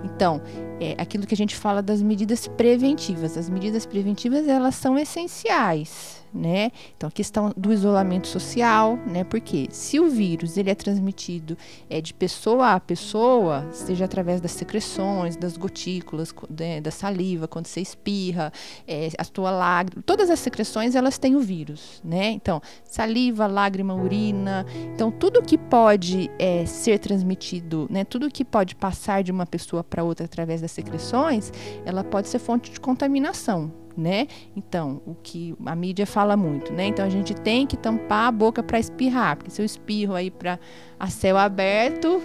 Então, 0.04 0.40
é 0.80 0.94
aquilo 0.98 1.26
que 1.26 1.34
a 1.34 1.36
gente 1.36 1.56
fala 1.56 1.82
das 1.82 2.02
medidas 2.02 2.48
preventivas. 2.48 3.36
As 3.36 3.48
medidas 3.48 3.86
preventivas, 3.86 4.48
elas 4.48 4.74
são 4.74 4.98
essenciais, 4.98 6.24
né? 6.32 6.70
Então, 6.96 7.08
a 7.08 7.12
questão 7.12 7.52
do 7.56 7.72
isolamento 7.72 8.26
social, 8.26 8.98
né? 9.06 9.24
Porque 9.24 9.68
se 9.70 9.98
o 9.98 10.08
vírus 10.08 10.56
ele 10.56 10.70
é 10.70 10.74
transmitido 10.74 11.56
é, 11.88 12.00
de 12.00 12.12
pessoa 12.12 12.72
a 12.72 12.80
pessoa, 12.80 13.66
seja 13.72 14.04
através 14.04 14.40
das 14.40 14.52
secreções, 14.52 15.36
das 15.36 15.56
gotículas, 15.56 16.34
né, 16.48 16.80
da 16.80 16.90
saliva, 16.90 17.48
quando 17.48 17.66
você 17.66 17.80
espirra, 17.80 18.52
é, 18.86 19.08
a 19.16 19.24
tua 19.24 19.50
lágrima, 19.50 20.02
todas 20.04 20.30
as 20.30 20.38
secreções 20.38 20.94
elas 20.94 21.18
têm 21.18 21.36
o 21.36 21.40
vírus, 21.40 22.00
né? 22.04 22.30
Então, 22.30 22.60
saliva, 22.84 23.46
lágrima, 23.46 23.94
urina, 23.94 24.66
então 24.94 25.10
tudo 25.10 25.42
que 25.42 25.56
pode 25.56 26.30
é, 26.38 26.64
ser 26.66 26.98
transmitido, 26.98 27.86
né? 27.90 28.04
Tudo 28.04 28.30
que 28.30 28.44
pode 28.44 28.74
passar 28.74 29.22
de 29.22 29.32
uma 29.32 29.46
pessoa 29.46 29.82
para 29.82 30.02
outra 30.02 30.26
através 30.26 30.60
das 30.60 30.70
secreções, 30.70 31.52
ela 31.84 32.04
pode 32.04 32.28
ser 32.28 32.38
fonte 32.38 32.70
de 32.70 32.80
contaminação, 32.80 33.72
né? 33.98 34.28
Então, 34.56 35.02
o 35.04 35.14
que 35.14 35.54
a 35.66 35.74
mídia 35.74 36.06
fala 36.06 36.36
muito, 36.36 36.72
né? 36.72 36.86
Então 36.86 37.04
a 37.04 37.08
gente 37.08 37.34
tem 37.34 37.66
que 37.66 37.76
tampar 37.76 38.28
a 38.28 38.32
boca 38.32 38.62
para 38.62 38.78
espirrar, 38.78 39.36
porque 39.36 39.50
se 39.50 39.60
eu 39.60 39.66
espirro 39.66 40.14
aí 40.14 40.30
para 40.30 40.58
a 40.98 41.08
céu 41.08 41.36
aberto, 41.36 42.22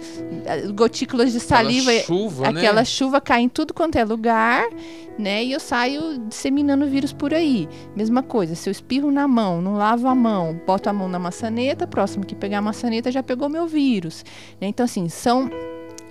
gotículas 0.74 1.32
de 1.32 1.40
saliva, 1.40 1.90
aquela 1.90 2.04
chuva, 2.04 2.48
aquela 2.48 2.80
né? 2.80 2.84
chuva 2.84 3.20
cai 3.20 3.42
em 3.42 3.48
tudo 3.48 3.74
quanto 3.74 3.96
é 3.96 4.04
lugar, 4.04 4.64
né? 5.18 5.44
E 5.44 5.52
eu 5.52 5.60
saio 5.60 6.18
disseminando 6.28 6.86
vírus 6.86 7.12
por 7.12 7.34
aí. 7.34 7.68
Mesma 7.96 8.22
coisa, 8.22 8.54
se 8.54 8.68
eu 8.68 8.72
espirro 8.72 9.10
na 9.10 9.26
mão, 9.26 9.60
não 9.60 9.74
lavo 9.74 10.06
a 10.06 10.14
mão, 10.14 10.60
boto 10.64 10.88
a 10.88 10.92
mão 10.92 11.08
na 11.08 11.18
maçaneta, 11.18 11.86
próximo 11.86 12.24
que 12.24 12.36
pegar 12.36 12.58
a 12.58 12.62
maçaneta 12.62 13.10
já 13.10 13.22
pegou 13.22 13.48
meu 13.48 13.66
vírus. 13.66 14.24
Né? 14.60 14.68
Então, 14.68 14.84
assim, 14.84 15.08
são 15.08 15.50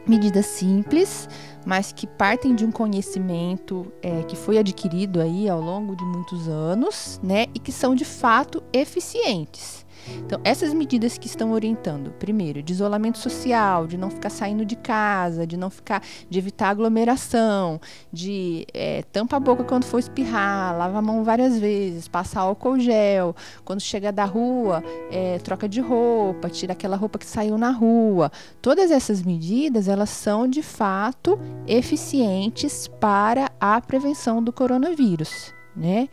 medidas 0.07 0.45
simples, 0.45 1.27
mas 1.65 1.91
que 1.91 2.05
partem 2.05 2.55
de 2.55 2.65
um 2.65 2.72
conhecimento 2.72 3.91
é, 4.01 4.24
que 4.24 4.36
foi 4.36 4.57
adquirido 4.57 5.22
aí 5.22 5.48
ao 5.48 5.62
longo 5.62 5.95
de 5.95 6.03
muitos 6.03 6.48
anos, 6.48 7.19
né, 7.24 7.45
e 7.53 7.60
que 7.60 7.72
são 7.72 7.95
de 7.95 8.05
fato 8.05 8.62
eficientes. 8.72 9.83
Então, 10.19 10.39
essas 10.43 10.74
medidas 10.74 11.17
que 11.17 11.27
estão 11.27 11.51
orientando, 11.51 12.12
primeiro, 12.12 12.62
de 12.62 12.74
isolamento 12.74 13.17
social, 13.17 13.88
de 13.88 13.98
não 13.98 14.10
ficar 14.10 14.29
saindo 14.29 14.65
de 14.65 14.75
casa, 14.75 15.45
de 15.45 15.57
não 15.57 15.69
ficar, 15.69 16.01
de 16.29 16.39
evitar 16.39 16.69
aglomeração, 16.69 17.79
de 18.12 18.65
é, 18.74 19.03
tampa 19.12 19.38
a 19.38 19.39
boca 19.39 19.63
quando 19.63 19.86
for 19.86 20.00
espirrar, 20.00 20.77
lava 20.77 21.00
a 21.00 21.01
mão 21.01 21.24
várias 21.24 21.57
vezes, 21.60 22.07
passa 22.07 22.39
álcool 22.39 22.79
gel, 22.79 23.36
quando 23.63 23.81
chega 23.81 24.12
da 24.12 24.25
rua, 24.25 24.83
é, 25.12 25.39
troca 25.39 25.67
de 25.67 25.79
roupa, 25.81 26.50
tira 26.50 26.74
aquela 26.74 26.95
roupa 26.95 27.19
que 27.19 27.25
saiu 27.25 27.57
na 27.57 27.72
rua. 27.72 28.31
Todas 28.62 28.91
essas 28.91 29.24
medidas, 29.24 29.88
elas 29.88 30.10
são 30.10 30.48
de 30.48 30.62
fato 30.62 31.39
eficientes 31.67 32.88
para 33.00 33.51
a 33.60 33.79
prevenção 33.81 34.43
do 34.43 34.51
coronavírus, 34.51 35.53
né? 35.75 36.10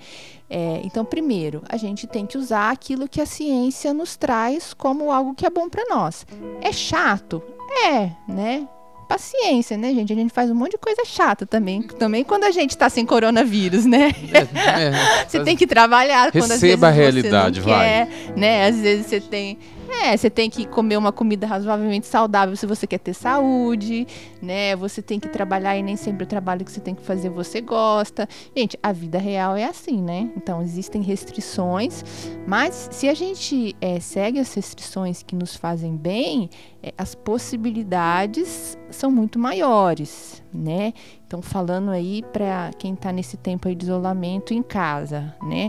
É, 0.51 0.81
então, 0.83 1.05
primeiro, 1.05 1.63
a 1.69 1.77
gente 1.77 2.09
tem 2.09 2.27
que 2.27 2.37
usar 2.37 2.73
aquilo 2.73 3.09
que 3.09 3.21
a 3.21 3.27
ciência 3.27 3.95
nos 3.95 4.17
traz 4.17 4.75
como 4.75 5.13
algo 5.13 5.33
que 5.33 5.47
é 5.47 5.51
bom 5.51 5.69
para 5.69 5.85
nós. 5.89 6.27
É 6.61 6.73
chato? 6.73 7.41
É, 7.87 8.11
né? 8.27 8.67
Paciência, 9.09 9.77
né, 9.77 9.95
gente? 9.95 10.13
A 10.13 10.17
gente 10.17 10.33
faz 10.33 10.51
um 10.51 10.55
monte 10.55 10.73
de 10.73 10.79
coisa 10.79 11.05
chata 11.05 11.47
também, 11.47 11.83
também 11.83 12.25
quando 12.25 12.45
a 12.45 12.51
gente 12.51 12.77
tá 12.77 12.89
sem 12.89 13.07
coronavírus, 13.07 13.85
né? 13.87 14.13
É, 14.33 14.39
é, 14.39 14.93
você 15.27 15.43
tem 15.43 15.57
que 15.57 15.67
trabalhar 15.67 16.33
quando 16.33 16.43
às 16.43 16.61
vezes 16.61 16.63
Receba 16.63 16.89
a 16.89 16.93
você 16.93 17.01
realidade, 17.01 17.61
não 17.61 17.67
vai. 17.67 17.89
quer, 17.89 18.09
né? 18.37 18.67
Às 18.67 18.77
vezes 18.81 19.07
você 19.07 19.21
tem 19.21 19.59
é, 19.93 20.17
você 20.17 20.31
tem 20.31 20.49
que 20.49 20.67
comer 20.67 20.97
uma 20.97 21.13
comida 21.13 21.47
razoavelmente 21.47 22.07
saudável 22.07 22.57
se 22.57 22.67
você 22.67 22.87
quer 22.87 22.99
ter 22.99 23.15
saúde, 23.15 24.07
né? 24.41 24.77
Você 24.77 25.03
tem 25.03 25.19
que 25.19 25.29
trabalhar 25.29 25.77
e 25.77 25.83
nem 25.83 25.97
sempre 25.97 26.25
o 26.25 26.27
trabalho 26.27 26.65
que 26.65 26.73
você 26.73 26.81
tem 26.81 26.95
que 26.95 27.03
fazer 27.03 27.29
você 27.31 27.61
gosta. 27.61 28.29
Gente, 28.57 28.79
a 28.83 28.93
vida 28.93 29.19
real 29.19 29.57
é 29.57 29.65
assim, 29.65 30.01
né? 30.01 30.31
Então 30.37 30.63
existem 30.63 31.03
restrições, 31.03 32.05
mas 32.47 32.89
se 32.91 33.09
a 33.09 33.15
gente 33.15 33.77
é, 33.81 34.01
segue 34.01 34.39
as 34.39 34.53
restrições 34.55 35.23
que 35.23 35.35
nos 35.35 35.57
fazem 35.57 35.97
bem, 35.97 36.49
é, 36.83 36.93
as 36.97 37.15
possibilidades 37.15 38.79
são 38.91 39.11
muito 39.11 39.39
maiores, 39.39 40.43
né? 40.53 40.93
Então 41.27 41.43
falando 41.43 41.91
aí 41.91 42.23
para 42.33 42.71
quem 42.79 42.95
está 42.95 43.13
nesse 43.13 43.37
tempo 43.37 43.73
de 43.75 43.85
isolamento 43.85 44.53
em 44.53 44.63
casa, 44.63 45.35
né? 45.43 45.69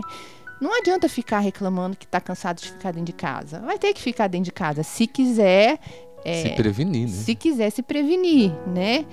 Não 0.62 0.78
adianta 0.78 1.08
ficar 1.08 1.40
reclamando 1.40 1.96
que 1.96 2.04
está 2.04 2.20
cansado 2.20 2.60
de 2.60 2.68
ficar 2.70 2.92
dentro 2.92 3.06
de 3.06 3.12
casa. 3.12 3.58
Vai 3.60 3.78
ter 3.80 3.92
que 3.92 4.00
ficar 4.00 4.28
dentro 4.28 4.44
de 4.44 4.52
casa, 4.52 4.84
se 4.84 5.08
quiser. 5.08 5.78
é, 6.24 6.42
Se 6.42 6.50
prevenir, 6.50 7.08
né? 7.08 7.12
se 7.12 7.34
quiser 7.34 7.70
se 7.70 7.82
prevenir, 7.82 8.52
né? 8.68 9.04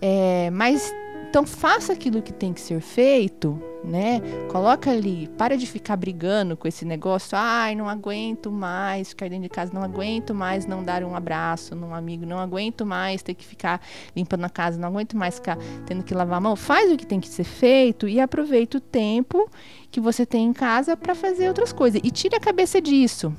É, 0.00 0.48
mas 0.50 0.90
então 1.28 1.44
faça 1.46 1.92
aquilo 1.92 2.22
que 2.22 2.32
tem 2.32 2.52
que 2.54 2.60
ser 2.62 2.80
feito, 2.80 3.62
né? 3.86 4.20
Coloca 4.50 4.90
ali, 4.90 5.28
para 5.38 5.56
de 5.56 5.66
ficar 5.66 5.96
brigando 5.96 6.56
com 6.56 6.66
esse 6.66 6.84
negócio. 6.84 7.38
Ai, 7.38 7.74
não 7.74 7.88
aguento 7.88 8.50
mais 8.50 9.10
ficar 9.10 9.28
dentro 9.28 9.44
de 9.44 9.48
casa, 9.48 9.72
não 9.72 9.82
aguento 9.82 10.34
mais 10.34 10.66
não 10.66 10.82
dar 10.82 11.04
um 11.04 11.14
abraço 11.14 11.74
num 11.74 11.94
amigo, 11.94 12.26
não 12.26 12.38
aguento 12.38 12.84
mais 12.84 13.22
ter 13.22 13.34
que 13.34 13.44
ficar 13.44 13.80
limpando 14.14 14.44
a 14.44 14.50
casa, 14.50 14.78
não 14.78 14.88
aguento 14.88 15.16
mais 15.16 15.36
ficar 15.36 15.56
tendo 15.86 16.02
que 16.02 16.12
lavar 16.12 16.38
a 16.38 16.40
mão. 16.40 16.56
Faz 16.56 16.92
o 16.92 16.96
que 16.96 17.06
tem 17.06 17.20
que 17.20 17.28
ser 17.28 17.44
feito 17.44 18.08
e 18.08 18.20
aproveita 18.20 18.78
o 18.78 18.80
tempo 18.80 19.48
que 19.90 20.00
você 20.00 20.26
tem 20.26 20.46
em 20.46 20.52
casa 20.52 20.96
para 20.96 21.14
fazer 21.14 21.48
outras 21.48 21.72
coisas 21.72 22.00
e 22.02 22.10
tire 22.10 22.34
a 22.34 22.40
cabeça 22.40 22.80
disso 22.80 23.32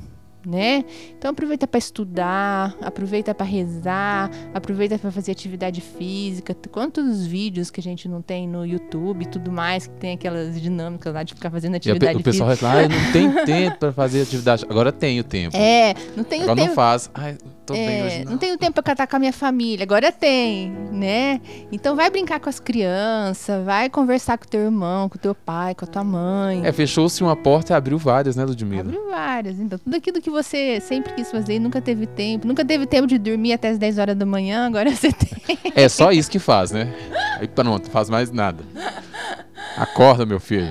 né? 0.48 0.86
Então 1.18 1.32
aproveita 1.32 1.68
para 1.68 1.78
estudar, 1.78 2.76
aproveita 2.82 3.36
para 3.36 3.46
rezar, 3.46 4.32
aproveita 4.54 4.98
para 4.98 5.12
fazer 5.12 5.32
atividade 5.32 5.82
física. 5.82 6.56
Quantos 6.72 7.26
vídeos 7.28 7.70
que 7.70 7.80
a 7.80 7.84
gente 7.84 8.08
não 8.08 8.22
tem 8.22 8.48
no 8.48 8.66
YouTube 8.66 9.24
e 9.24 9.26
tudo 9.26 9.52
mais, 9.52 9.88
que 9.88 9.94
tem 9.96 10.14
aquelas 10.14 10.60
dinâmicas 10.60 11.14
lá 11.14 11.24
de 11.24 11.34
ficar 11.34 11.52
fazendo 11.52 11.74
E 11.76 11.78
atividade 11.78 12.18
o 12.18 12.24
pessoal 12.24 12.50
física. 12.50 12.68
reclama, 12.72 12.94
ai, 12.96 13.04
não 13.06 13.12
tem 13.12 13.32
tempo 13.46 13.78
pra 13.78 13.92
fazer 13.92 14.22
atividade. 14.22 14.66
Agora 14.70 14.92
tenho 14.92 15.24
tempo. 15.24 15.56
É, 15.56 15.94
não 16.16 16.24
tenho 16.24 16.44
Agora 16.44 16.56
tempo. 16.58 16.68
não 16.70 16.76
faz. 16.76 17.10
Ai, 17.14 17.38
tô 17.68 17.74
bem 17.74 18.00
É, 18.02 18.06
hoje. 18.06 18.24
não. 18.26 18.32
Não. 18.32 18.38
tenho 18.38 18.58
tempo 18.58 18.74
para 18.74 18.84
catar 18.84 19.06
com 19.08 19.16
a 19.16 19.20
minha 19.20 19.34
família, 19.34 19.84
agora 19.84 20.12
tem, 20.12 20.72
né? 20.92 21.40
Então 21.72 21.96
vai 21.96 22.10
brincar 22.10 22.40
com 22.40 22.50
as 22.50 22.60
crianças, 22.60 23.64
vai 23.64 23.90
conversar 23.90 24.38
com 24.38 24.46
o 24.46 24.48
teu 24.48 24.62
irmão, 24.62 25.10
com 25.10 25.18
o 25.18 25.20
teu 25.20 25.36
pai, 25.36 25.76
com 25.76 25.86
a 25.86 25.88
tua 25.88 26.04
mãe. 26.04 26.66
É, 26.66 26.72
fechou-se 26.72 27.22
uma 27.22 27.36
porta 27.36 27.74
e 27.74 27.76
abriu 27.76 27.98
várias, 27.98 28.36
né, 28.36 28.46
Ludmilla? 28.46 28.82
Abriu 28.82 29.10
várias. 29.10 29.60
Então, 29.60 29.78
tudo 29.78 29.96
aquilo 29.96 30.22
que 30.22 30.30
você 30.30 30.80
sempre 30.80 31.14
quis 31.14 31.30
fazer 31.30 31.56
e 31.56 31.60
nunca 31.60 31.82
teve 31.82 32.08
tempo, 32.08 32.48
nunca 32.48 32.64
teve 32.64 32.86
tempo 32.86 33.06
de 33.06 33.18
dormir 33.18 33.54
até 33.54 33.70
as 33.70 33.78
10 33.78 33.98
horas 33.98 34.16
da 34.16 34.26
manhã, 34.26 34.66
agora 34.66 34.90
você 34.90 35.12
tem. 35.12 35.58
É 35.76 35.90
só 35.90 36.12
isso 36.12 36.32
que 36.32 36.40
faz, 36.40 36.72
né? 36.72 36.92
Aí 37.40 37.48
pronto, 37.48 37.90
faz 37.92 38.10
mais 38.10 38.32
nada. 38.32 38.64
Acorda, 39.76 40.26
meu 40.26 40.40
filho. 40.40 40.68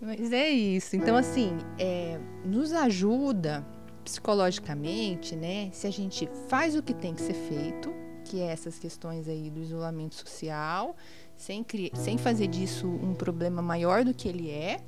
Mas 0.00 0.32
é 0.32 0.48
isso. 0.48 0.96
Então, 0.96 1.16
assim, 1.16 1.52
é, 1.78 2.18
nos 2.44 2.72
ajuda 2.72 3.64
psicologicamente, 4.08 5.36
né? 5.36 5.68
Se 5.70 5.86
a 5.86 5.90
gente 5.90 6.26
faz 6.48 6.74
o 6.74 6.82
que 6.82 6.94
tem 6.94 7.14
que 7.14 7.20
ser 7.20 7.34
feito, 7.34 7.92
que 8.24 8.40
é 8.40 8.46
essas 8.46 8.78
questões 8.78 9.28
aí 9.28 9.50
do 9.50 9.60
isolamento 9.60 10.14
social, 10.14 10.96
sem, 11.36 11.64
sem 11.94 12.16
fazer 12.16 12.46
disso 12.46 12.86
um 12.86 13.14
problema 13.14 13.60
maior 13.60 14.04
do 14.04 14.14
que 14.14 14.26
ele 14.26 14.50
é. 14.50 14.80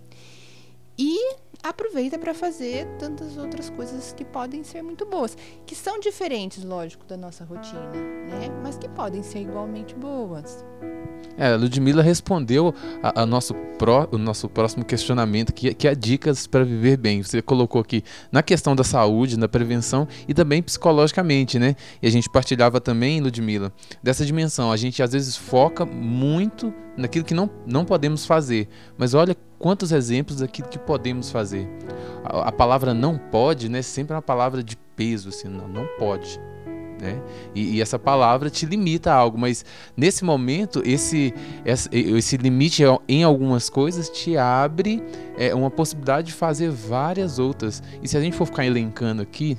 E 1.01 1.37
aproveita 1.63 2.19
para 2.19 2.35
fazer 2.35 2.87
tantas 2.99 3.39
outras 3.39 3.71
coisas 3.71 4.13
que 4.13 4.23
podem 4.23 4.63
ser 4.63 4.83
muito 4.83 5.07
boas, 5.07 5.35
que 5.65 5.75
são 5.75 5.99
diferentes, 5.99 6.63
lógico, 6.63 7.07
da 7.07 7.17
nossa 7.17 7.43
rotina, 7.43 7.91
né? 7.91 8.51
Mas 8.63 8.77
que 8.77 8.87
podem 8.87 9.23
ser 9.23 9.41
igualmente 9.41 9.95
boas. 9.95 10.63
É, 11.39 11.53
a 11.53 11.57
Ludmilla 11.57 12.03
respondeu 12.03 12.75
a, 13.03 13.23
a 13.23 13.27
nosso 13.27 13.55
pró, 13.79 14.07
o 14.13 14.19
nosso 14.19 14.47
próximo 14.47 14.85
questionamento, 14.85 15.55
que, 15.55 15.73
que 15.73 15.89
é 15.89 15.95
dicas 15.95 16.47
para 16.47 16.65
viver 16.65 16.99
bem. 16.99 17.23
Você 17.23 17.41
colocou 17.41 17.81
aqui 17.81 18.05
na 18.31 18.43
questão 18.43 18.77
da 18.77 18.85
saúde, 18.85 19.39
na 19.39 19.49
prevenção 19.49 20.07
e 20.29 20.35
também 20.35 20.63
psicologicamente, 20.63 21.59
né? 21.59 21.77
E 22.03 22.07
a 22.07 22.11
gente 22.11 22.29
partilhava 22.29 22.79
também, 22.79 23.23
Ludmilla, 23.23 23.73
dessa 24.03 24.25
dimensão. 24.27 24.71
A 24.71 24.77
gente 24.77 25.03
às 25.03 25.13
vezes 25.13 25.35
foca 25.35 25.87
muito 25.87 26.75
naquilo 27.01 27.25
que 27.25 27.35
não, 27.35 27.51
não 27.67 27.85
podemos 27.85 28.27
fazer, 28.27 28.69
mas 28.97 29.15
olha 29.15 29.37
quantos 29.59 29.93
exemplos 29.93 30.39
daquilo 30.39 30.69
que 30.69 30.79
podemos 30.79 31.31
fazer. 31.31 31.69
A, 32.25 32.49
a 32.49 32.53
palavra 32.53 32.95
não 32.95 33.19
pode, 33.19 33.69
né? 33.69 33.83
Sempre 33.83 34.13
é 34.13 34.17
uma 34.17 34.23
palavra 34.23 34.63
de 34.63 34.77
peso, 34.77 35.31
assim, 35.31 35.49
não, 35.49 35.67
não 35.67 35.87
pode. 35.99 36.41
Né? 37.01 37.21
E, 37.55 37.77
e, 37.77 37.83
essa 37.83 37.99
palavra 37.99 38.51
te 38.51 38.67
limita 38.67 39.11
a 39.11 39.15
algo, 39.15 39.39
mas 39.39 39.65
nesse 39.97 40.23
momento 40.23 40.83
esse, 40.85 41.33
esse, 41.65 41.89
esse 41.91 42.37
limite 42.37 42.83
em 43.09 43.25
algumas 43.25 43.71
coisas 43.71 44.11
te 44.11 44.37
abre 44.37 45.03
é, 45.39 45.55
uma 45.55 45.71
possibilidade 45.71 46.29
de 46.29 46.35
fazer 46.35 46.71
várias 46.71 47.39
outras. 47.39 47.83
E 48.03 48.09
se 48.09 48.19
a 48.19 48.21
gente 48.21 48.37
for 48.37 48.45
ficar 48.45 48.67
elencando 48.67 49.23
aqui, 49.23 49.57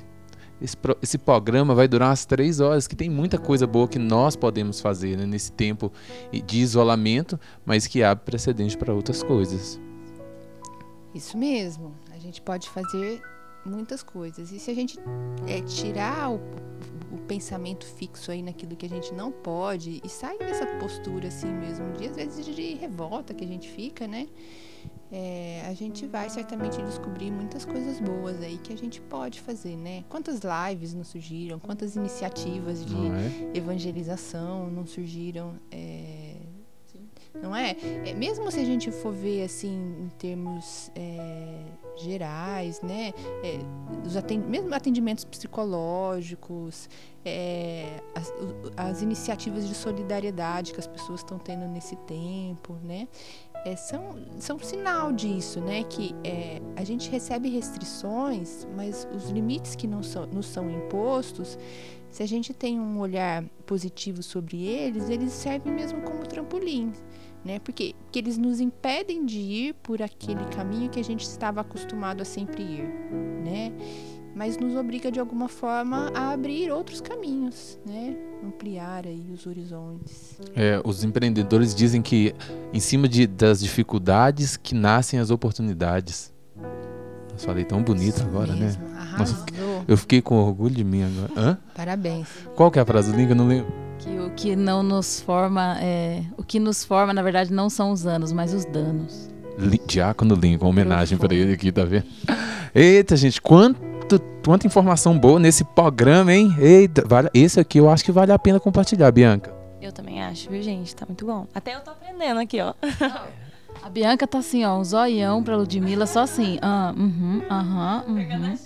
esse, 0.62 0.76
esse 1.02 1.18
programa 1.18 1.74
vai 1.74 1.88
durar 1.88 2.10
umas 2.10 2.24
três 2.24 2.60
horas, 2.60 2.86
que 2.86 2.94
tem 2.94 3.10
muita 3.10 3.38
coisa 3.38 3.66
boa 3.66 3.88
que 3.88 3.98
nós 3.98 4.36
podemos 4.36 4.80
fazer 4.80 5.16
né, 5.16 5.26
nesse 5.26 5.50
tempo 5.52 5.92
de 6.32 6.58
isolamento, 6.58 7.38
mas 7.64 7.86
que 7.86 8.02
abre 8.02 8.24
precedente 8.24 8.76
para 8.76 8.94
outras 8.94 9.22
coisas. 9.22 9.80
Isso 11.14 11.36
mesmo. 11.36 11.94
A 12.12 12.18
gente 12.18 12.40
pode 12.40 12.68
fazer 12.68 13.20
muitas 13.64 14.02
coisas. 14.02 14.52
E 14.52 14.58
se 14.58 14.70
a 14.70 14.74
gente 14.74 14.98
é, 15.46 15.60
tirar 15.60 16.30
o, 16.30 16.40
o, 17.12 17.18
pensamento 17.26 17.84
fixo 17.84 18.30
aí 18.30 18.42
naquilo 18.42 18.76
que 18.76 18.86
a 18.86 18.88
gente 18.88 19.12
não 19.14 19.30
pode 19.30 20.00
e 20.02 20.08
sair 20.08 20.38
dessa 20.38 20.66
postura 20.78 21.28
assim 21.28 21.52
mesmo, 21.52 21.92
de 21.92 22.06
às 22.06 22.16
vezes 22.16 22.44
de 22.44 22.74
revolta 22.74 23.34
que 23.34 23.44
a 23.44 23.48
gente 23.48 23.68
fica, 23.68 24.06
né? 24.06 24.28
É, 25.10 25.62
a 25.66 25.74
gente 25.74 26.06
vai 26.06 26.30
certamente 26.30 26.80
descobrir 26.82 27.30
muitas 27.30 27.66
coisas 27.66 28.00
boas 28.00 28.40
aí 28.40 28.56
que 28.56 28.72
a 28.72 28.76
gente 28.76 29.00
pode 29.02 29.40
fazer, 29.42 29.76
né? 29.76 30.04
Quantas 30.08 30.40
lives 30.40 30.94
não 30.94 31.04
surgiram, 31.04 31.58
quantas 31.58 31.96
iniciativas 31.96 32.84
de 32.84 32.96
é? 32.96 33.58
evangelização 33.58 34.70
não 34.70 34.86
surgiram. 34.86 35.54
É, 35.70 36.36
não 37.40 37.54
é? 37.54 37.76
é? 38.06 38.14
Mesmo 38.14 38.50
se 38.50 38.60
a 38.60 38.64
gente 38.64 38.90
for 38.90 39.12
ver 39.12 39.44
assim 39.44 39.94
em 40.00 40.08
termos 40.18 40.90
é, 40.94 41.64
gerais, 41.96 42.80
né? 42.82 43.12
É, 43.42 43.58
os 44.06 44.16
atend 44.16 44.46
mesmo 44.46 44.74
atendimentos 44.74 45.24
psicológicos, 45.24 46.88
é, 47.24 48.00
as, 48.14 48.32
as, 48.76 49.02
iniciativas 49.02 49.66
de 49.66 49.74
solidariedade 49.74 50.72
que 50.72 50.80
as 50.80 50.86
pessoas 50.86 51.20
estão 51.20 51.38
tendo 51.38 51.66
nesse 51.66 51.96
tempo, 51.96 52.76
né? 52.82 53.08
É, 53.64 53.76
são, 53.76 54.16
são 54.38 54.58
sinal 54.58 55.12
disso, 55.12 55.60
né? 55.60 55.84
Que 55.84 56.14
é, 56.24 56.60
a 56.76 56.82
gente 56.82 57.10
recebe 57.10 57.48
restrições, 57.48 58.66
mas 58.76 59.06
os 59.14 59.30
limites 59.30 59.74
que 59.76 59.86
não 59.86 60.02
são, 60.02 60.26
nos 60.26 60.46
são 60.46 60.68
impostos, 60.68 61.58
se 62.10 62.22
a 62.22 62.26
gente 62.26 62.52
tem 62.52 62.80
um 62.80 62.98
olhar 62.98 63.44
positivo 63.64 64.22
sobre 64.22 64.64
eles, 64.64 65.08
eles 65.08 65.32
servem 65.32 65.72
mesmo 65.72 66.02
como 66.02 66.26
trampolim 66.26 66.92
né? 67.44 67.58
Porque, 67.58 67.94
porque 68.04 68.18
eles 68.18 68.38
nos 68.38 68.60
impedem 68.60 69.24
de 69.24 69.38
ir 69.38 69.74
por 69.74 70.00
aquele 70.02 70.44
caminho 70.46 70.90
que 70.90 71.00
a 71.00 71.04
gente 71.04 71.22
estava 71.22 71.60
acostumado 71.60 72.20
a 72.22 72.24
sempre 72.24 72.62
ir, 72.62 72.88
né? 73.44 73.72
Mas 74.34 74.56
nos 74.56 74.74
obriga 74.76 75.10
de 75.10 75.20
alguma 75.20 75.48
forma 75.48 76.10
a 76.14 76.32
abrir 76.32 76.70
outros 76.70 77.00
caminhos, 77.00 77.78
né? 77.86 78.16
Ampliar 78.44 79.06
aí 79.06 79.30
os 79.32 79.46
horizontes. 79.46 80.38
É, 80.56 80.80
os 80.84 81.04
empreendedores 81.04 81.74
dizem 81.74 82.02
que 82.02 82.34
em 82.72 82.80
cima 82.80 83.08
de, 83.08 83.26
das 83.26 83.60
dificuldades 83.60 84.56
que 84.56 84.74
nascem 84.74 85.20
as 85.20 85.30
oportunidades. 85.30 86.32
Eu 86.56 87.38
falei 87.38 87.64
tão 87.64 87.82
bonito 87.82 88.16
Isso 88.16 88.24
agora, 88.24 88.52
né? 88.52 88.60
mesmo. 88.60 88.86
né? 88.88 88.96
Arrasou. 88.98 89.36
Nossa, 89.38 89.84
eu 89.86 89.96
fiquei 89.96 90.20
com 90.20 90.36
orgulho 90.36 90.74
de 90.74 90.84
mim 90.84 91.02
agora. 91.02 91.32
Hã? 91.36 91.58
Parabéns. 91.74 92.28
Qual 92.54 92.70
que 92.70 92.78
é 92.78 92.82
a 92.82 92.84
frase 92.84 93.12
do 93.12 93.20
Eu 93.20 93.34
não 93.34 93.46
lembro. 93.46 93.72
Que 93.98 94.18
o 94.18 94.30
que 94.30 94.56
não 94.56 94.82
nos 94.82 95.20
forma, 95.20 95.78
é, 95.80 96.24
o 96.36 96.42
que 96.42 96.58
nos 96.58 96.84
forma, 96.84 97.14
na 97.14 97.22
verdade, 97.22 97.52
não 97.52 97.70
são 97.70 97.92
os 97.92 98.06
anos, 98.06 98.32
mas 98.32 98.52
os 98.52 98.64
danos. 98.64 99.30
Diácono 99.86 100.34
Lincoln, 100.34 100.66
homenagem 100.68 101.16
para 101.16 101.34
ele 101.34 101.52
aqui, 101.52 101.70
tá 101.70 101.84
vendo? 101.84 102.06
Eita, 102.74 103.16
gente, 103.16 103.40
quanto, 103.40 103.80
quanta 104.44 104.66
informação 104.66 105.18
boa 105.18 105.38
nesse 105.38 105.64
programa, 105.64 106.32
hein? 106.32 106.54
Eita, 106.58 107.04
vale, 107.06 107.28
esse 107.32 107.58
aqui 107.60 107.78
eu 107.78 107.88
acho 107.88 108.04
que 108.04 108.12
vale 108.12 108.32
a 108.32 108.38
pena 108.38 108.58
compartilhar, 108.60 109.10
Bianca. 109.10 109.52
Eu 109.80 109.92
também 109.92 110.22
acho, 110.22 110.48
viu, 110.48 110.62
gente? 110.62 110.94
Tá 110.94 111.04
muito 111.06 111.26
bom. 111.26 111.46
Até 111.54 111.74
eu 111.74 111.80
tô 111.80 111.90
aprendendo 111.90 112.38
aqui, 112.40 112.60
ó. 112.60 112.72
A 113.82 113.88
Bianca 113.88 114.26
tá 114.28 114.38
assim, 114.38 114.64
ó, 114.64 114.78
um 114.78 114.84
zoião 114.84 115.42
pra 115.42 115.56
Ludmilla, 115.56 116.06
só 116.06 116.20
assim. 116.20 116.58
Ah, 116.62 116.94
uhum, 116.96 117.42
aham, 117.50 118.04
uhum. 118.06 118.56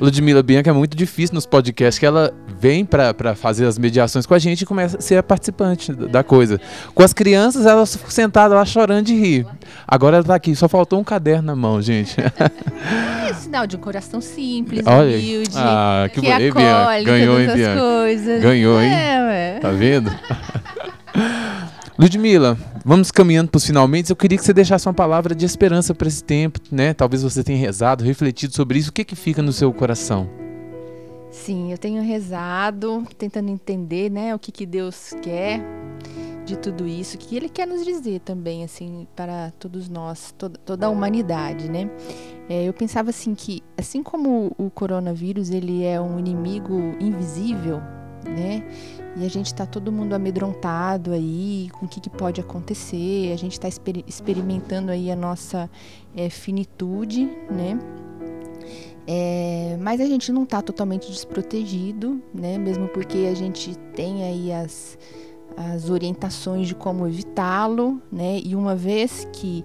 Ludmilla 0.00 0.42
Bianca 0.42 0.70
é 0.70 0.72
muito 0.72 0.96
difícil 0.96 1.34
nos 1.34 1.46
podcasts, 1.46 1.98
que 1.98 2.06
ela 2.06 2.32
vem 2.58 2.84
para 2.84 3.34
fazer 3.34 3.66
as 3.66 3.78
mediações 3.78 4.26
com 4.26 4.34
a 4.34 4.38
gente 4.38 4.62
e 4.62 4.66
começa 4.66 4.98
a 4.98 5.00
ser 5.00 5.16
a 5.16 5.22
participante 5.22 5.92
da 5.92 6.22
coisa. 6.22 6.60
Com 6.94 7.02
as 7.02 7.12
crianças, 7.12 7.66
ela 7.66 7.84
sentada 7.86 8.54
lá 8.54 8.64
chorando 8.64 9.06
de 9.06 9.14
rir. 9.14 9.46
Agora 9.86 10.16
ela 10.16 10.24
tá 10.24 10.34
aqui, 10.34 10.54
só 10.54 10.68
faltou 10.68 11.00
um 11.00 11.04
caderno 11.04 11.42
na 11.46 11.56
mão, 11.56 11.80
gente. 11.80 12.16
É 13.28 13.34
sinal 13.34 13.66
de 13.66 13.76
um 13.76 13.78
coração 13.78 14.22
simples, 14.22 14.86
Olha, 14.86 15.18
humilde, 15.18 15.50
ah, 15.54 16.08
que, 16.10 16.18
que 16.18 16.32
acolhe 16.32 16.50
Bianca. 16.50 17.02
Ganhou, 17.04 17.38
hein, 17.38 17.50
Bianca? 17.52 17.80
Coisas. 17.80 18.42
Ganhou, 18.42 18.80
hein? 18.80 18.90
É, 18.90 19.20
ué. 19.20 19.58
Tá 19.60 19.70
vendo? 19.70 20.10
Ludmila, 21.98 22.56
vamos 22.84 23.10
caminhando 23.10 23.50
para 23.50 23.58
os 23.58 23.66
finalmente. 23.66 24.10
Eu 24.10 24.14
queria 24.16 24.38
que 24.38 24.44
você 24.44 24.52
deixasse 24.52 24.86
uma 24.86 24.94
palavra 24.94 25.34
de 25.34 25.44
esperança 25.44 25.92
para 25.92 26.06
esse 26.06 26.22
tempo, 26.22 26.60
né? 26.70 26.94
Talvez 26.94 27.24
você 27.24 27.42
tenha 27.42 27.58
rezado, 27.58 28.04
refletido 28.04 28.54
sobre 28.54 28.78
isso. 28.78 28.90
O 28.90 28.92
que 28.92 29.04
que 29.04 29.16
fica 29.16 29.42
no 29.42 29.52
seu 29.52 29.72
coração? 29.72 30.30
Sim, 31.32 31.72
eu 31.72 31.76
tenho 31.76 32.00
rezado, 32.00 33.04
tentando 33.18 33.50
entender, 33.50 34.10
né, 34.10 34.34
o 34.34 34.38
que 34.38 34.50
que 34.50 34.64
Deus 34.64 35.12
quer 35.20 35.60
de 36.44 36.56
tudo 36.56 36.86
isso, 36.86 37.16
o 37.16 37.18
que 37.18 37.36
Ele 37.36 37.48
quer 37.48 37.66
nos 37.66 37.84
dizer 37.84 38.20
também, 38.20 38.64
assim, 38.64 39.06
para 39.14 39.52
todos 39.58 39.88
nós, 39.88 40.32
toda, 40.38 40.58
toda 40.64 40.86
a 40.86 40.88
humanidade, 40.88 41.68
né? 41.70 41.90
É, 42.48 42.64
eu 42.64 42.72
pensava 42.72 43.10
assim 43.10 43.34
que, 43.34 43.62
assim 43.76 44.02
como 44.02 44.52
o 44.56 44.70
coronavírus 44.70 45.50
ele 45.50 45.84
é 45.84 46.00
um 46.00 46.18
inimigo 46.18 46.96
invisível, 46.98 47.82
né? 48.24 48.62
E 49.16 49.24
a 49.24 49.28
gente 49.28 49.46
está 49.46 49.66
todo 49.66 49.90
mundo 49.90 50.14
amedrontado 50.14 51.12
aí 51.12 51.68
com 51.72 51.86
o 51.86 51.88
que, 51.88 52.00
que 52.00 52.10
pode 52.10 52.40
acontecer. 52.40 53.32
A 53.32 53.36
gente 53.36 53.52
está 53.52 53.66
exper 53.66 54.04
experimentando 54.06 54.92
aí 54.92 55.10
a 55.10 55.16
nossa 55.16 55.68
é, 56.16 56.30
finitude, 56.30 57.24
né? 57.50 57.78
É, 59.06 59.78
mas 59.80 60.00
a 60.00 60.04
gente 60.04 60.30
não 60.30 60.42
está 60.42 60.60
totalmente 60.60 61.10
desprotegido, 61.10 62.22
né? 62.32 62.58
Mesmo 62.58 62.88
porque 62.88 63.26
a 63.30 63.34
gente 63.34 63.74
tem 63.94 64.22
aí 64.22 64.52
as, 64.52 64.98
as 65.56 65.88
orientações 65.88 66.68
de 66.68 66.74
como 66.74 67.08
evitá-lo, 67.08 68.00
né? 68.12 68.38
E 68.44 68.54
uma 68.54 68.76
vez 68.76 69.26
que 69.32 69.64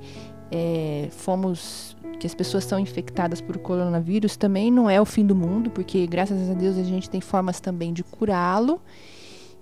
é, 0.49 1.09
fomos 1.11 1.95
que 2.19 2.25
as 2.25 2.33
pessoas 2.33 2.63
são 2.63 2.79
infectadas 2.79 3.41
por 3.41 3.57
coronavírus 3.57 4.37
também 4.37 4.71
não 4.71 4.89
é 4.89 5.01
o 5.01 5.03
fim 5.03 5.25
do 5.25 5.35
mundo, 5.35 5.69
porque 5.69 6.07
graças 6.07 6.49
a 6.49 6.53
Deus 6.53 6.77
a 6.77 6.83
gente 6.83 7.09
tem 7.09 7.19
formas 7.19 7.59
também 7.59 7.91
de 7.91 8.01
curá-lo 8.01 8.79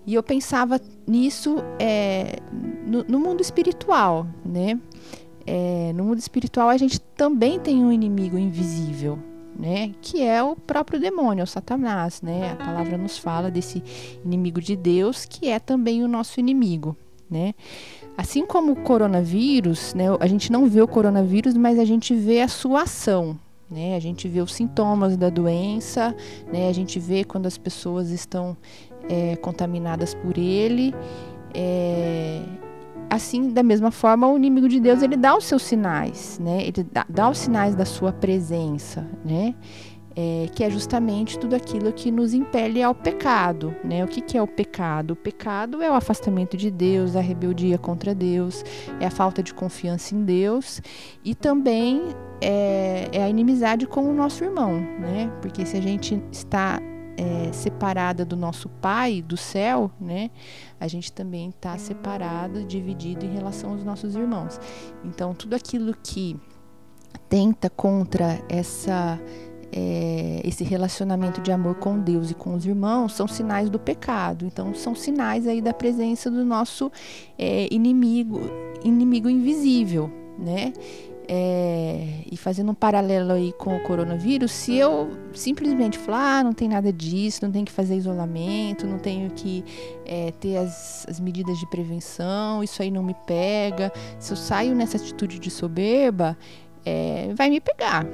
e 0.05 0.15
eu 0.15 0.23
pensava 0.23 0.79
nisso 1.07 1.57
é, 1.79 2.39
no, 2.85 3.03
no, 3.03 3.19
mundo 3.19 3.41
espiritual, 3.41 4.27
né? 4.45 4.79
É, 5.45 5.91
no 5.93 6.03
mundo 6.03 6.19
espiritual 6.19 6.69
a 6.69 6.77
gente 6.77 6.99
também 6.99 7.59
tem 7.59 7.83
um 7.83 7.91
inimigo 7.91 8.37
invisível, 8.37 9.19
né? 9.57 9.91
Que 10.01 10.21
é 10.23 10.41
o 10.41 10.55
próprio 10.55 10.99
demônio, 10.99 11.43
o 11.43 11.47
Satanás, 11.47 12.21
né? 12.21 12.51
A 12.51 12.55
palavra 12.55 12.97
nos 12.97 13.17
fala 13.17 13.51
desse 13.51 13.83
inimigo 14.25 14.59
de 14.59 14.75
Deus 14.75 15.25
que 15.25 15.47
é 15.47 15.59
também 15.59 16.03
o 16.03 16.07
nosso 16.07 16.39
inimigo, 16.39 16.97
né? 17.29 17.53
Assim 18.17 18.45
como 18.45 18.71
o 18.71 18.75
coronavírus, 18.75 19.93
né? 19.93 20.05
A 20.19 20.27
gente 20.27 20.51
não 20.51 20.67
vê 20.67 20.81
o 20.81 20.87
coronavírus, 20.87 21.55
mas 21.55 21.77
a 21.77 21.85
gente 21.85 22.15
vê 22.15 22.41
a 22.41 22.47
sua 22.47 22.83
ação, 22.83 23.39
né? 23.69 23.95
A 23.95 23.99
gente 23.99 24.27
vê 24.27 24.41
os 24.41 24.53
sintomas 24.53 25.15
da 25.15 25.29
doença, 25.29 26.15
né? 26.51 26.67
A 26.67 26.73
gente 26.73 26.99
vê 26.99 27.23
quando 27.23 27.45
as 27.45 27.57
pessoas 27.57 28.09
estão 28.09 28.57
é, 29.09 29.35
contaminadas 29.37 30.13
por 30.13 30.37
ele. 30.37 30.93
É, 31.53 32.41
assim, 33.09 33.49
da 33.49 33.63
mesma 33.63 33.91
forma, 33.91 34.27
o 34.27 34.37
inimigo 34.37 34.67
de 34.69 34.79
Deus 34.79 35.01
ele 35.01 35.17
dá 35.17 35.35
os 35.35 35.45
seus 35.45 35.63
sinais, 35.63 36.39
né? 36.39 36.61
Ele 36.61 36.83
dá, 36.91 37.05
dá 37.09 37.29
os 37.29 37.37
sinais 37.37 37.75
da 37.75 37.85
sua 37.85 38.11
presença, 38.11 39.05
né? 39.23 39.55
é, 40.15 40.47
que 40.53 40.63
é 40.63 40.69
justamente 40.69 41.39
tudo 41.39 41.55
aquilo 41.55 41.91
que 41.91 42.11
nos 42.11 42.33
impele 42.33 42.81
ao 42.81 42.93
pecado. 42.93 43.75
Né? 43.83 44.03
O 44.03 44.07
que, 44.07 44.21
que 44.21 44.37
é 44.37 44.41
o 44.41 44.47
pecado? 44.47 45.11
O 45.11 45.15
pecado 45.15 45.81
é 45.81 45.89
o 45.89 45.93
afastamento 45.93 46.57
de 46.57 46.69
Deus, 46.69 47.15
a 47.15 47.21
rebeldia 47.21 47.77
contra 47.77 48.13
Deus, 48.13 48.63
é 48.99 49.05
a 49.05 49.11
falta 49.11 49.41
de 49.41 49.53
confiança 49.53 50.15
em 50.15 50.23
Deus 50.23 50.81
e 51.23 51.33
também 51.33 52.03
é, 52.41 53.09
é 53.11 53.23
a 53.23 53.29
inimizade 53.29 53.85
com 53.85 54.09
o 54.09 54.13
nosso 54.13 54.43
irmão, 54.43 54.73
né? 54.73 55.31
Porque 55.41 55.65
se 55.65 55.77
a 55.77 55.81
gente 55.81 56.21
está 56.31 56.79
é, 57.17 57.52
separada 57.52 58.26
do 58.26 58.36
nosso 58.36 58.69
Pai 58.69 59.21
do 59.21 59.38
céu, 59.38 59.91
né? 60.00 60.30
A 60.80 60.88
gente 60.88 61.12
também 61.12 61.50
está 61.50 61.78
separado, 61.78 62.63
dividido 62.63 63.26
em 63.26 63.34
relação 63.34 63.71
aos 63.71 63.84
nossos 63.84 64.15
irmãos. 64.15 64.60
Então, 65.04 65.34
tudo 65.34 65.56
aquilo 65.56 65.95
que 66.04 66.39
tenta 67.30 67.69
contra 67.69 68.39
essa 68.50 69.19
é, 69.74 70.41
esse 70.43 70.63
relacionamento 70.63 71.39
de 71.39 71.52
amor 71.52 71.76
com 71.76 71.97
Deus 71.97 72.30
e 72.30 72.34
com 72.34 72.56
os 72.56 72.65
irmãos 72.65 73.13
são 73.13 73.28
sinais 73.28 73.69
do 73.69 73.80
pecado. 73.80 74.45
Então, 74.45 74.74
são 74.76 74.93
sinais 74.93 75.47
aí 75.47 75.62
da 75.62 75.74
presença 75.74 76.30
do 76.30 76.43
nosso 76.43 76.91
é, 77.38 77.74
inimigo, 77.74 78.41
inimigo 78.84 79.30
invisível, 79.30 80.12
né? 80.38 80.74
É, 81.34 82.26
e 82.30 82.36
fazendo 82.36 82.72
um 82.72 82.76
paralelo 82.76 83.32
aí 83.32 83.54
com 83.54 83.74
o 83.78 83.80
coronavírus, 83.84 84.52
se 84.52 84.76
eu 84.76 85.12
simplesmente 85.34 85.98
falar, 85.98 86.39
ah, 86.39 86.44
não 86.44 86.52
tem 86.52 86.67
nada 86.67 86.91
disso, 86.91 87.39
não 87.46 87.52
tem 87.54 87.63
que 87.63 87.72
fazer 87.72 87.96
isolamento, 87.96 88.86
não 88.86 89.00
tenho 89.00 89.32
que 89.32 89.63
é, 90.06 90.34
ter 90.41 90.58
as, 90.58 91.06
as 91.08 91.22
medidas 91.22 91.58
de 91.58 91.65
prevenção, 91.67 92.62
isso 92.62 92.82
aí 92.82 92.91
não 92.91 93.02
me 93.02 93.15
pega, 93.26 93.94
se 94.20 94.34
eu 94.34 94.36
saio 94.36 94.76
nessa 94.76 94.98
atitude 94.98 95.39
de 95.39 95.50
soberba, 95.50 96.38
é, 96.86 97.32
vai 97.34 97.50
me 97.50 97.62
pegar, 97.62 98.06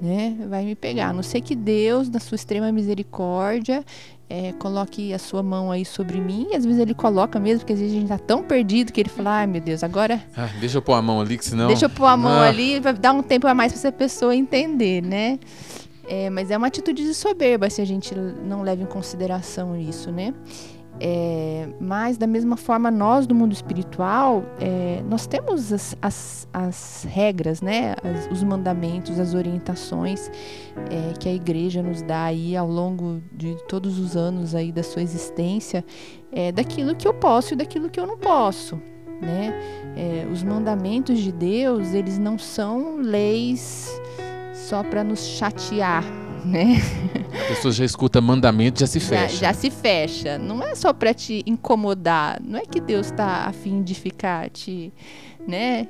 né? 0.00 0.36
Vai 0.48 0.64
me 0.64 0.74
pegar. 0.74 1.10
A 1.10 1.12
não 1.12 1.22
sei 1.22 1.40
que 1.40 1.54
Deus, 1.54 2.10
na 2.10 2.18
sua 2.18 2.34
extrema 2.34 2.72
misericórdia, 2.72 3.84
é, 4.28 4.52
coloque 4.58 5.12
a 5.14 5.18
sua 5.18 5.42
mão 5.42 5.70
aí 5.70 5.84
sobre 5.84 6.20
mim. 6.20 6.48
E 6.50 6.56
às 6.56 6.64
vezes 6.64 6.80
ele 6.80 6.94
coloca 6.94 7.38
mesmo, 7.38 7.60
porque 7.60 7.72
às 7.72 7.78
vezes 7.78 7.94
a 7.96 8.00
gente 8.00 8.08
tá 8.08 8.18
tão 8.18 8.42
perdido 8.42 8.92
que 8.92 9.00
ele 9.00 9.08
fala, 9.08 9.30
ai 9.38 9.46
meu 9.46 9.60
Deus, 9.60 9.82
agora. 9.84 10.22
Ah, 10.36 10.48
deixa 10.60 10.78
eu 10.78 10.82
pôr 10.82 10.94
a 10.94 11.02
mão 11.02 11.20
ali, 11.20 11.38
que 11.38 11.44
senão. 11.44 11.68
Deixa 11.68 11.86
eu 11.86 11.90
pôr 11.90 12.06
a 12.06 12.16
mão 12.16 12.40
Ah. 12.40 12.48
ali, 12.48 12.80
vai 12.80 12.92
dar 12.92 13.12
um 13.12 13.22
tempo 13.22 13.46
a 13.46 13.54
mais 13.54 13.72
pra 13.72 13.78
essa 13.78 13.92
pessoa 13.92 14.34
entender, 14.34 15.02
né? 15.02 15.38
É, 16.08 16.30
mas 16.30 16.50
é 16.52 16.56
uma 16.56 16.68
atitude 16.68 17.02
de 17.04 17.14
soberba 17.14 17.68
se 17.68 17.80
a 17.80 17.84
gente 17.84 18.14
não 18.14 18.62
leva 18.62 18.80
em 18.82 18.86
consideração 18.86 19.76
isso, 19.76 20.12
né? 20.12 20.32
É, 20.98 21.68
mas 21.78 22.16
da 22.16 22.26
mesma 22.26 22.56
forma 22.56 22.90
nós 22.90 23.26
do 23.26 23.34
mundo 23.34 23.52
espiritual 23.52 24.42
é, 24.58 25.02
nós 25.08 25.26
temos 25.26 25.70
as, 25.70 25.94
as, 26.00 26.48
as 26.54 27.06
regras 27.10 27.60
né? 27.60 27.94
As- 28.02 28.30
os 28.32 28.42
mandamentos 28.42 29.20
as 29.20 29.34
orientações 29.34 30.30
é, 30.90 31.12
que 31.18 31.28
a 31.28 31.32
igreja 31.34 31.82
nos 31.82 32.00
dá 32.00 32.24
aí 32.24 32.56
ao 32.56 32.66
longo 32.66 33.20
de 33.30 33.54
todos 33.68 33.98
os 33.98 34.16
anos 34.16 34.54
aí 34.54 34.72
da 34.72 34.82
sua 34.82 35.02
existência 35.02 35.84
é, 36.32 36.50
daquilo 36.50 36.94
que 36.96 37.06
eu 37.06 37.12
posso 37.12 37.52
e 37.52 37.56
daquilo 37.56 37.90
que 37.90 38.00
eu 38.00 38.06
não 38.06 38.16
posso 38.16 38.80
né? 39.20 39.52
É, 39.96 40.26
os 40.32 40.42
mandamentos 40.42 41.18
de 41.18 41.30
Deus 41.32 41.92
eles 41.92 42.18
não 42.18 42.38
são 42.38 42.96
leis 42.96 44.00
só 44.54 44.82
para 44.82 45.04
nos 45.04 45.26
chatear 45.26 46.02
né 46.46 46.76
A 47.44 47.48
pessoa 47.48 47.72
já 47.72 47.84
escuta 47.84 48.20
mandamento, 48.20 48.80
já 48.80 48.86
se 48.86 48.98
já, 48.98 49.06
fecha. 49.06 49.36
já 49.36 49.52
se 49.52 49.70
fecha. 49.70 50.38
Não 50.38 50.62
é 50.62 50.74
só 50.74 50.92
para 50.92 51.12
te 51.12 51.42
incomodar. 51.46 52.40
Não 52.42 52.58
é 52.58 52.62
que 52.62 52.80
Deus 52.80 53.06
está 53.06 53.46
a 53.46 53.52
fim 53.52 53.82
de 53.82 53.94
ficar 53.94 54.48
te, 54.50 54.92
né, 55.46 55.86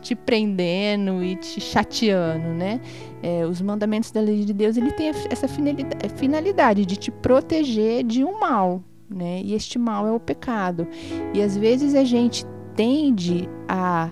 te 0.00 0.14
prendendo 0.14 1.22
e 1.24 1.36
te 1.36 1.60
chateando, 1.60 2.48
né? 2.48 2.80
É, 3.22 3.44
os 3.44 3.60
mandamentos 3.60 4.10
da 4.10 4.20
lei 4.20 4.44
de 4.44 4.52
Deus 4.52 4.76
ele 4.76 4.92
tem 4.92 5.08
essa 5.30 5.48
finalidade, 5.48 6.08
finalidade 6.16 6.86
de 6.86 6.96
te 6.96 7.10
proteger 7.10 8.04
de 8.04 8.24
um 8.24 8.38
mal, 8.38 8.82
né? 9.08 9.40
E 9.42 9.54
este 9.54 9.78
mal 9.78 10.06
é 10.06 10.12
o 10.12 10.20
pecado. 10.20 10.86
E 11.34 11.42
às 11.42 11.56
vezes 11.56 11.94
a 11.94 12.04
gente 12.04 12.44
tende 12.76 13.48
a 13.68 14.10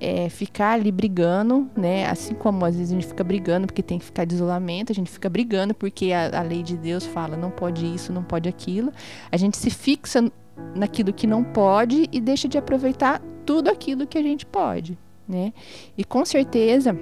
é, 0.00 0.28
ficar 0.28 0.72
ali 0.72 0.92
brigando, 0.92 1.68
né? 1.76 2.06
Assim 2.06 2.34
como 2.34 2.64
às 2.64 2.76
vezes 2.76 2.92
a 2.92 2.94
gente 2.94 3.06
fica 3.06 3.24
brigando 3.24 3.66
porque 3.66 3.82
tem 3.82 3.98
que 3.98 4.04
ficar 4.04 4.24
de 4.24 4.34
isolamento, 4.34 4.92
a 4.92 4.94
gente 4.94 5.10
fica 5.10 5.28
brigando 5.28 5.74
porque 5.74 6.12
a, 6.12 6.38
a 6.38 6.42
lei 6.42 6.62
de 6.62 6.76
Deus 6.76 7.04
fala 7.04 7.36
não 7.36 7.50
pode 7.50 7.86
isso, 7.86 8.12
não 8.12 8.22
pode 8.22 8.48
aquilo. 8.48 8.92
A 9.30 9.36
gente 9.36 9.56
se 9.56 9.70
fixa 9.70 10.30
naquilo 10.74 11.12
que 11.12 11.26
não 11.26 11.42
pode 11.42 12.08
e 12.12 12.20
deixa 12.20 12.48
de 12.48 12.58
aproveitar 12.58 13.22
tudo 13.44 13.68
aquilo 13.68 14.06
que 14.06 14.18
a 14.18 14.22
gente 14.22 14.44
pode, 14.46 14.98
né? 15.26 15.52
E 15.96 16.04
com 16.04 16.24
certeza 16.24 16.96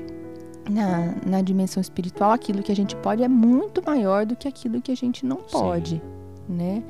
na, 0.70 1.14
na 1.24 1.42
dimensão 1.42 1.80
espiritual 1.80 2.32
aquilo 2.32 2.62
que 2.62 2.72
a 2.72 2.76
gente 2.76 2.96
pode 2.96 3.22
é 3.22 3.28
muito 3.28 3.82
maior 3.84 4.26
do 4.26 4.34
que 4.34 4.48
aquilo 4.48 4.80
que 4.80 4.92
a 4.92 4.96
gente 4.96 5.24
não 5.24 5.36
pode, 5.36 6.02
né? 6.48 6.82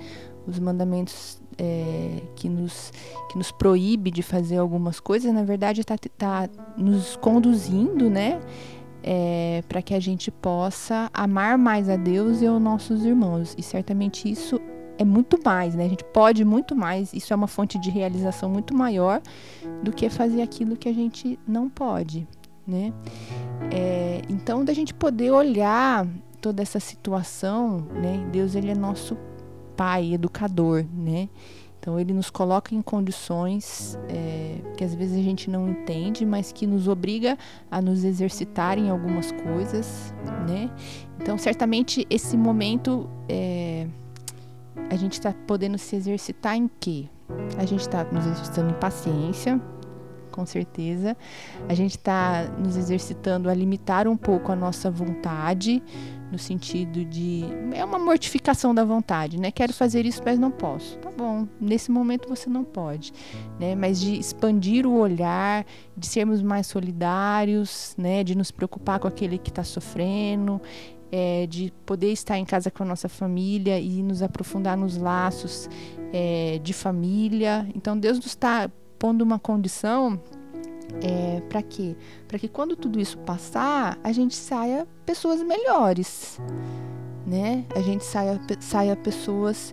Os 0.47 0.59
mandamentos 0.59 1.41
é, 1.59 2.23
que, 2.35 2.49
nos, 2.49 2.93
que 3.31 3.39
nos 3.39 3.51
proíbe 3.51 4.11
de 4.11 4.23
fazer 4.23 4.59
algumas 4.59 5.01
coisas, 5.01 5.33
na 5.33 5.43
verdade, 5.43 5.81
está 5.81 5.97
tá 6.17 6.49
nos 6.77 7.17
conduzindo, 7.17 8.11
né? 8.11 8.41
É, 9.03 9.63
para 9.69 9.81
que 9.81 9.95
a 9.95 10.01
gente 10.01 10.31
possa 10.31 11.09
amar 11.15 11.57
mais 11.57 11.89
a 11.89 11.97
Deus 11.97 12.43
e 12.43 12.47
aos 12.47 12.61
nossos 12.61 13.05
irmãos. 13.05 13.55
E 13.57 13.63
certamente 13.63 14.29
isso 14.31 14.61
é 14.99 15.05
muito 15.05 15.39
mais, 15.45 15.75
né? 15.75 15.85
A 15.85 15.89
gente 15.89 16.05
pode 16.05 16.45
muito 16.45 16.75
mais. 16.75 17.13
Isso 17.13 17.33
é 17.33 17.37
uma 17.37 17.47
fonte 17.47 17.79
de 17.79 17.91
realização 17.91 18.51
muito 18.51 18.75
maior 18.75 19.23
do 19.83 19.93
que 19.93 20.09
fazer 20.11 20.43
aquilo 20.43 20.77
que 20.77 20.89
a 20.89 20.93
gente 20.93 21.39
não 21.47 21.69
pode, 21.69 22.27
né? 22.67 22.93
É, 23.71 24.23
então, 24.29 24.65
da 24.65 24.73
gente 24.73 24.93
poder 24.93 25.31
olhar 25.31 26.07
toda 26.41 26.63
essa 26.63 26.81
situação, 26.81 27.87
né? 27.95 28.27
Deus 28.33 28.55
ele 28.55 28.71
é 28.71 28.75
nosso 28.75 29.17
pai, 29.77 30.15
educador, 30.15 30.85
né? 30.93 31.29
Então 31.79 32.01
ele 32.01 32.13
nos 32.13 32.31
coloca 32.31 32.75
em 32.75 32.83
condições 32.83 33.97
é, 34.09 34.57
que 34.77 34.83
às 34.83 34.93
vezes 34.93 35.17
a 35.17 35.23
gente 35.23 35.49
não 35.49 35.69
entende, 35.69 36.27
mas 36.27 36.51
que 36.51 36.67
nos 36.67 36.89
obriga 36.89 37.39
a 37.71 37.81
nos 37.81 38.03
exercitar 38.03 38.77
em 38.77 38.91
algumas 38.91 39.31
coisas, 39.31 40.13
né? 40.49 40.69
Então 41.21 41.39
certamente 41.39 42.05
esse 42.11 42.37
momento 42.37 43.09
é, 43.29 43.87
a 44.91 44.97
gente 44.97 45.13
está 45.13 45.33
podendo 45.47 45.79
se 45.79 45.95
exercitar 45.95 46.57
em 46.57 46.69
quê? 46.81 47.07
A 47.57 47.65
gente 47.65 47.81
está 47.81 48.05
nos 48.05 48.27
exercitando 48.27 48.71
em 48.71 48.79
paciência, 48.81 49.61
com 50.31 50.45
certeza. 50.45 51.17
A 51.69 51.75
gente 51.75 51.97
está 51.97 52.45
nos 52.59 52.77
exercitando 52.77 53.49
a 53.49 53.55
limitar 53.55 54.07
um 54.07 54.17
pouco 54.17 54.53
a 54.53 54.57
nossa 54.57 54.91
vontade, 54.91 55.83
no 56.31 56.39
sentido 56.39 57.05
de. 57.05 57.45
É 57.75 57.85
uma 57.85 57.99
mortificação 57.99 58.75
da 58.75 58.85
vontade, 58.85 59.39
né? 59.39 59.51
Quero 59.51 59.73
fazer 59.73 60.05
isso, 60.05 60.23
mas 60.25 60.39
não 60.39 60.51
posso. 60.51 60.99
Tá 60.99 61.11
bom, 61.11 61.47
nesse 61.61 61.91
momento 61.91 62.29
você 62.29 62.49
não 62.49 62.65
pode, 62.65 63.13
né? 63.59 63.75
Mas 63.75 64.01
de 64.01 64.19
expandir 64.19 64.87
o 64.87 64.99
olhar, 64.99 65.65
de 65.97 66.07
sermos 66.07 66.43
mais 66.43 66.67
solidários, 66.67 67.95
né? 67.97 68.25
De 68.25 68.37
nos 68.37 68.51
preocupar 68.51 68.99
com 68.99 69.09
aquele 69.09 69.39
que 69.39 69.51
está 69.51 69.65
sofrendo. 69.65 70.61
É, 71.13 71.47
de 71.47 71.73
poder 71.87 72.11
estar 72.11 72.37
em 72.37 72.45
casa 72.45 72.69
com 72.69 72.83
a 72.83 72.87
nossa 72.87 73.09
família 73.09 73.79
e 73.79 74.03
nos 74.03 74.23
aprofundar 74.23 74.77
nos 74.77 74.97
laços 74.97 75.71
é, 76.13 76.59
de 76.61 76.73
família. 76.73 77.67
Então, 77.77 77.97
Deus 77.97 78.17
nos 78.17 78.27
está 78.27 78.69
pondo 78.99 79.23
uma 79.23 79.39
condição 79.39 80.21
é, 81.03 81.41
para 81.49 81.63
quê? 81.63 81.97
Para 82.27 82.39
que 82.39 82.49
quando 82.49 82.77
tudo 82.77 83.01
isso 83.01 83.19
passar, 83.19 83.99
a 84.03 84.13
gente 84.13 84.35
saia 84.35 84.87
pessoas 85.05 85.43
melhores, 85.43 86.41
né? 87.27 87.65
A 87.75 87.81
gente 87.81 88.05
saia, 88.05 88.41
saia 88.61 88.97
pessoas 88.97 89.73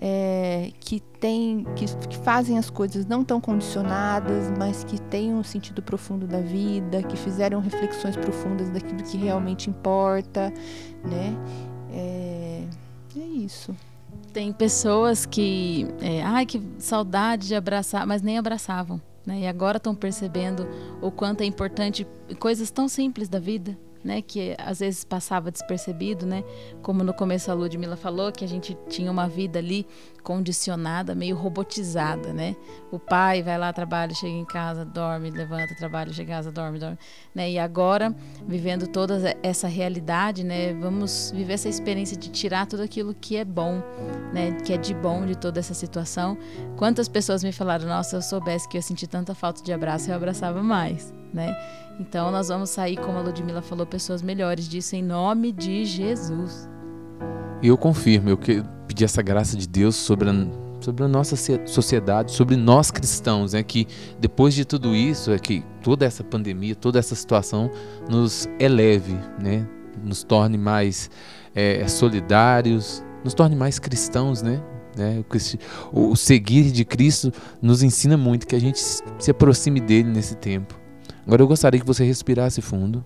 é, 0.00 0.70
que 0.80 1.00
tem, 1.00 1.66
que, 1.74 1.84
que, 2.08 2.16
fazem 2.18 2.58
as 2.58 2.70
coisas 2.70 3.06
não 3.06 3.24
tão 3.24 3.40
condicionadas, 3.40 4.52
mas 4.56 4.84
que 4.84 5.00
têm 5.00 5.34
um 5.34 5.42
sentido 5.42 5.82
profundo 5.82 6.26
da 6.26 6.40
vida, 6.40 7.02
que 7.02 7.16
fizeram 7.16 7.60
reflexões 7.60 8.16
profundas 8.16 8.70
daquilo 8.70 9.02
que 9.02 9.16
realmente 9.16 9.68
importa, 9.68 10.52
né? 11.04 11.36
É, 11.92 12.62
é 13.16 13.20
isso. 13.20 13.74
Tem 14.32 14.52
pessoas 14.52 15.26
que, 15.26 15.88
é, 16.00 16.22
ai, 16.22 16.46
que 16.46 16.62
saudade 16.78 17.48
de 17.48 17.54
abraçar, 17.54 18.06
mas 18.06 18.22
nem 18.22 18.38
abraçavam. 18.38 19.00
Né? 19.28 19.40
E 19.40 19.46
agora 19.46 19.76
estão 19.76 19.94
percebendo 19.94 20.66
o 21.02 21.10
quanto 21.10 21.42
é 21.42 21.44
importante 21.44 22.06
coisas 22.38 22.70
tão 22.70 22.88
simples 22.88 23.28
da 23.28 23.38
vida, 23.38 23.78
né? 24.08 24.22
Que 24.22 24.56
às 24.58 24.80
vezes 24.80 25.04
passava 25.04 25.50
despercebido, 25.50 26.24
né? 26.24 26.42
Como 26.82 27.04
no 27.04 27.12
começo 27.12 27.50
a 27.50 27.54
Ludmilla 27.54 27.94
falou, 27.94 28.32
que 28.32 28.42
a 28.42 28.48
gente 28.48 28.76
tinha 28.88 29.12
uma 29.12 29.28
vida 29.28 29.58
ali 29.58 29.86
condicionada, 30.22 31.14
meio 31.14 31.36
robotizada, 31.36 32.32
né? 32.32 32.56
O 32.90 32.98
pai 32.98 33.42
vai 33.42 33.58
lá, 33.58 33.70
trabalha, 33.70 34.14
chega 34.14 34.32
em 34.32 34.46
casa, 34.46 34.82
dorme, 34.82 35.30
levanta, 35.30 35.74
trabalha, 35.76 36.10
chega 36.10 36.32
em 36.32 36.34
casa, 36.34 36.50
dorme, 36.50 36.78
dorme, 36.78 36.98
né? 37.34 37.50
E 37.50 37.58
agora, 37.58 38.16
vivendo 38.46 38.86
toda 38.86 39.36
essa 39.42 39.68
realidade, 39.68 40.42
né? 40.42 40.72
Vamos 40.72 41.30
viver 41.34 41.52
essa 41.52 41.68
experiência 41.68 42.16
de 42.16 42.30
tirar 42.30 42.66
tudo 42.66 42.82
aquilo 42.82 43.14
que 43.14 43.36
é 43.36 43.44
bom, 43.44 43.82
né? 44.32 44.52
Que 44.64 44.72
é 44.72 44.78
de 44.78 44.94
bom 44.94 45.26
de 45.26 45.36
toda 45.36 45.60
essa 45.60 45.74
situação. 45.74 46.38
Quantas 46.78 47.08
pessoas 47.08 47.44
me 47.44 47.52
falaram, 47.52 47.86
nossa, 47.86 48.16
eu 48.16 48.22
soubesse 48.22 48.66
que 48.66 48.78
eu 48.78 48.82
senti 48.82 49.06
tanta 49.06 49.34
falta 49.34 49.62
de 49.62 49.70
abraço, 49.70 50.10
eu 50.10 50.16
abraçava 50.16 50.62
mais 50.62 51.12
né? 51.32 51.56
Então 51.98 52.30
nós 52.30 52.48
vamos 52.48 52.70
sair, 52.70 52.96
como 52.96 53.18
a 53.18 53.22
Ludmilla 53.22 53.60
falou, 53.60 53.84
pessoas 53.86 54.22
melhores 54.22 54.68
disso 54.68 54.94
em 54.94 55.02
nome 55.02 55.50
de 55.52 55.84
Jesus. 55.84 56.68
Eu 57.62 57.76
confirmo, 57.76 58.28
eu 58.30 58.36
que 58.36 58.62
pedi 58.86 59.04
essa 59.04 59.20
graça 59.20 59.56
de 59.56 59.66
Deus 59.66 59.96
sobre 59.96 60.30
a, 60.30 60.32
sobre 60.80 61.04
a 61.04 61.08
nossa 61.08 61.34
sociedade, 61.66 62.30
sobre 62.30 62.54
nós 62.56 62.90
cristãos, 62.92 63.52
né? 63.52 63.64
Que 63.64 63.86
depois 64.20 64.54
de 64.54 64.64
tudo 64.64 64.94
isso, 64.94 65.32
é 65.32 65.38
que 65.40 65.64
toda 65.82 66.06
essa 66.06 66.22
pandemia, 66.22 66.76
toda 66.76 67.00
essa 67.00 67.16
situação 67.16 67.68
nos 68.08 68.46
eleve, 68.60 69.18
né? 69.42 69.66
Nos 70.04 70.22
torne 70.22 70.56
mais 70.56 71.10
é, 71.52 71.86
solidários, 71.88 73.02
nos 73.24 73.34
torne 73.34 73.56
mais 73.56 73.80
cristãos, 73.80 74.40
né? 74.40 74.62
né? 74.96 75.24
O, 75.92 76.10
o- 76.12 76.16
seguir 76.16 76.70
de 76.70 76.84
Cristo 76.84 77.32
nos 77.60 77.82
ensina 77.82 78.16
muito 78.16 78.46
que 78.46 78.54
a 78.54 78.60
gente 78.60 78.78
se 78.78 79.30
aproxime 79.32 79.80
dele 79.80 80.08
nesse 80.08 80.36
tempo. 80.36 80.78
Agora 81.28 81.42
eu 81.42 81.46
gostaria 81.46 81.78
que 81.78 81.84
você 81.84 82.04
respirasse 82.04 82.62
fundo. 82.62 83.04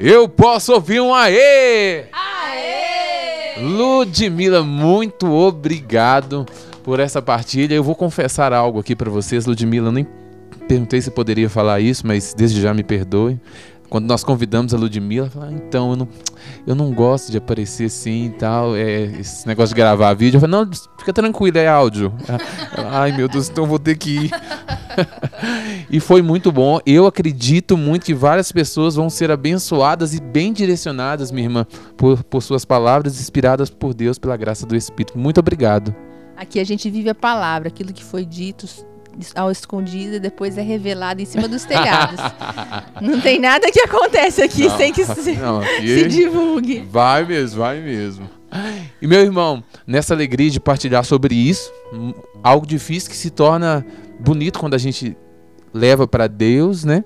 Eu 0.00 0.28
posso 0.28 0.72
ouvir 0.72 1.00
um 1.00 1.14
aê! 1.14 2.06
Ludmila, 3.56 4.64
muito 4.64 5.30
obrigado 5.30 6.44
por 6.82 6.98
essa 6.98 7.22
partilha. 7.22 7.76
Eu 7.76 7.84
vou 7.84 7.94
confessar 7.94 8.52
algo 8.52 8.80
aqui 8.80 8.96
para 8.96 9.08
vocês, 9.08 9.46
Ludmila. 9.46 9.86
Eu 9.86 9.92
nem 9.92 10.06
perguntei 10.66 11.00
se 11.00 11.12
poderia 11.12 11.48
falar 11.48 11.78
isso, 11.78 12.04
mas 12.04 12.34
desde 12.34 12.60
já 12.60 12.74
me 12.74 12.82
perdoe. 12.82 13.38
Quando 13.90 14.06
nós 14.06 14.22
convidamos 14.22 14.72
a 14.72 14.78
Ludmilla, 14.78 15.26
ela 15.26 15.30
falou, 15.30 15.48
ah, 15.48 15.52
então, 15.52 15.90
eu 15.90 15.96
não, 15.96 16.08
eu 16.64 16.74
não 16.76 16.92
gosto 16.92 17.32
de 17.32 17.38
aparecer 17.38 17.86
assim 17.86 18.26
e 18.26 18.30
tal, 18.30 18.76
é, 18.76 19.02
esse 19.18 19.44
negócio 19.48 19.74
de 19.74 19.80
gravar 19.80 20.14
vídeo. 20.14 20.36
Eu 20.36 20.40
falei, 20.40 20.64
não, 20.64 20.70
fica 20.96 21.12
tranquilo, 21.12 21.58
é 21.58 21.66
áudio. 21.66 22.14
Ela, 22.28 22.38
Ai, 22.88 23.10
meu 23.10 23.28
Deus, 23.28 23.48
então 23.48 23.66
vou 23.66 23.80
ter 23.80 23.98
que 23.98 24.10
ir. 24.10 24.30
e 25.90 25.98
foi 25.98 26.22
muito 26.22 26.52
bom. 26.52 26.78
Eu 26.86 27.04
acredito 27.04 27.76
muito 27.76 28.06
que 28.06 28.14
várias 28.14 28.52
pessoas 28.52 28.94
vão 28.94 29.10
ser 29.10 29.28
abençoadas 29.32 30.14
e 30.14 30.20
bem 30.20 30.52
direcionadas, 30.52 31.32
minha 31.32 31.46
irmã, 31.46 31.66
por, 31.96 32.22
por 32.22 32.44
suas 32.44 32.64
palavras 32.64 33.20
inspiradas 33.20 33.70
por 33.70 33.92
Deus, 33.92 34.20
pela 34.20 34.36
graça 34.36 34.64
do 34.64 34.76
Espírito. 34.76 35.18
Muito 35.18 35.40
obrigado. 35.40 35.92
Aqui 36.36 36.60
a 36.60 36.64
gente 36.64 36.88
vive 36.88 37.10
a 37.10 37.14
palavra, 37.14 37.68
aquilo 37.68 37.92
que 37.92 38.04
foi 38.04 38.24
dito 38.24 38.66
ao 39.34 39.50
escondido 39.50 40.16
e 40.16 40.20
depois 40.20 40.56
é 40.58 40.62
revelado 40.62 41.20
em 41.20 41.24
cima 41.24 41.48
dos 41.48 41.64
telhados. 41.64 42.20
Não 43.00 43.20
tem 43.20 43.38
nada 43.38 43.70
que 43.70 43.80
acontece 43.80 44.42
aqui 44.42 44.68
Não, 44.68 44.76
sem 44.76 44.92
que 44.92 45.04
se, 45.06 45.32
não, 45.32 45.62
se 45.62 46.08
divulgue. 46.08 46.80
Vai 46.90 47.24
mesmo, 47.24 47.60
vai 47.60 47.80
mesmo. 47.80 48.28
E 49.00 49.06
meu 49.06 49.20
irmão, 49.20 49.62
nessa 49.86 50.12
alegria 50.12 50.50
de 50.50 50.60
partilhar 50.60 51.04
sobre 51.04 51.34
isso, 51.34 51.72
hum, 51.92 52.12
algo 52.42 52.66
difícil 52.66 53.10
que 53.10 53.16
se 53.16 53.30
torna 53.30 53.86
bonito 54.18 54.58
quando 54.58 54.74
a 54.74 54.78
gente 54.78 55.16
leva 55.72 56.06
para 56.06 56.26
Deus, 56.26 56.84
né? 56.84 57.04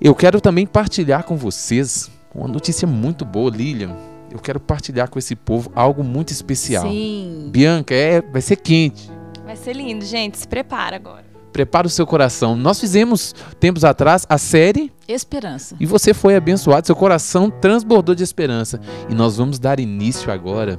Eu 0.00 0.14
quero 0.14 0.40
também 0.40 0.66
partilhar 0.66 1.24
com 1.24 1.36
vocês 1.36 2.10
uma 2.34 2.48
notícia 2.48 2.86
muito 2.86 3.24
boa, 3.24 3.50
Lilian. 3.50 3.96
Eu 4.30 4.38
quero 4.38 4.60
partilhar 4.60 5.08
com 5.08 5.18
esse 5.18 5.34
povo 5.34 5.70
algo 5.74 6.04
muito 6.04 6.30
especial. 6.30 6.88
Sim. 6.88 7.48
Bianca, 7.50 7.94
é, 7.94 8.20
vai 8.20 8.42
ser 8.42 8.56
quente. 8.56 9.10
Vai 9.44 9.56
ser 9.56 9.74
lindo, 9.74 10.04
gente. 10.04 10.36
Se 10.36 10.46
prepara 10.46 10.96
agora. 10.96 11.24
Prepara 11.56 11.86
o 11.86 11.90
seu 11.90 12.06
coração. 12.06 12.54
Nós 12.54 12.78
fizemos 12.78 13.34
tempos 13.58 13.82
atrás 13.82 14.26
a 14.28 14.36
série 14.36 14.92
Esperança. 15.08 15.74
e 15.80 15.86
você 15.86 16.12
foi 16.12 16.36
abençoado, 16.36 16.86
seu 16.86 16.94
coração 16.94 17.48
transbordou 17.48 18.14
de 18.14 18.22
esperança. 18.22 18.78
E 19.08 19.14
nós 19.14 19.38
vamos 19.38 19.58
dar 19.58 19.80
início 19.80 20.30
agora 20.30 20.76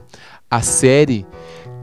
à 0.52 0.62
série 0.62 1.26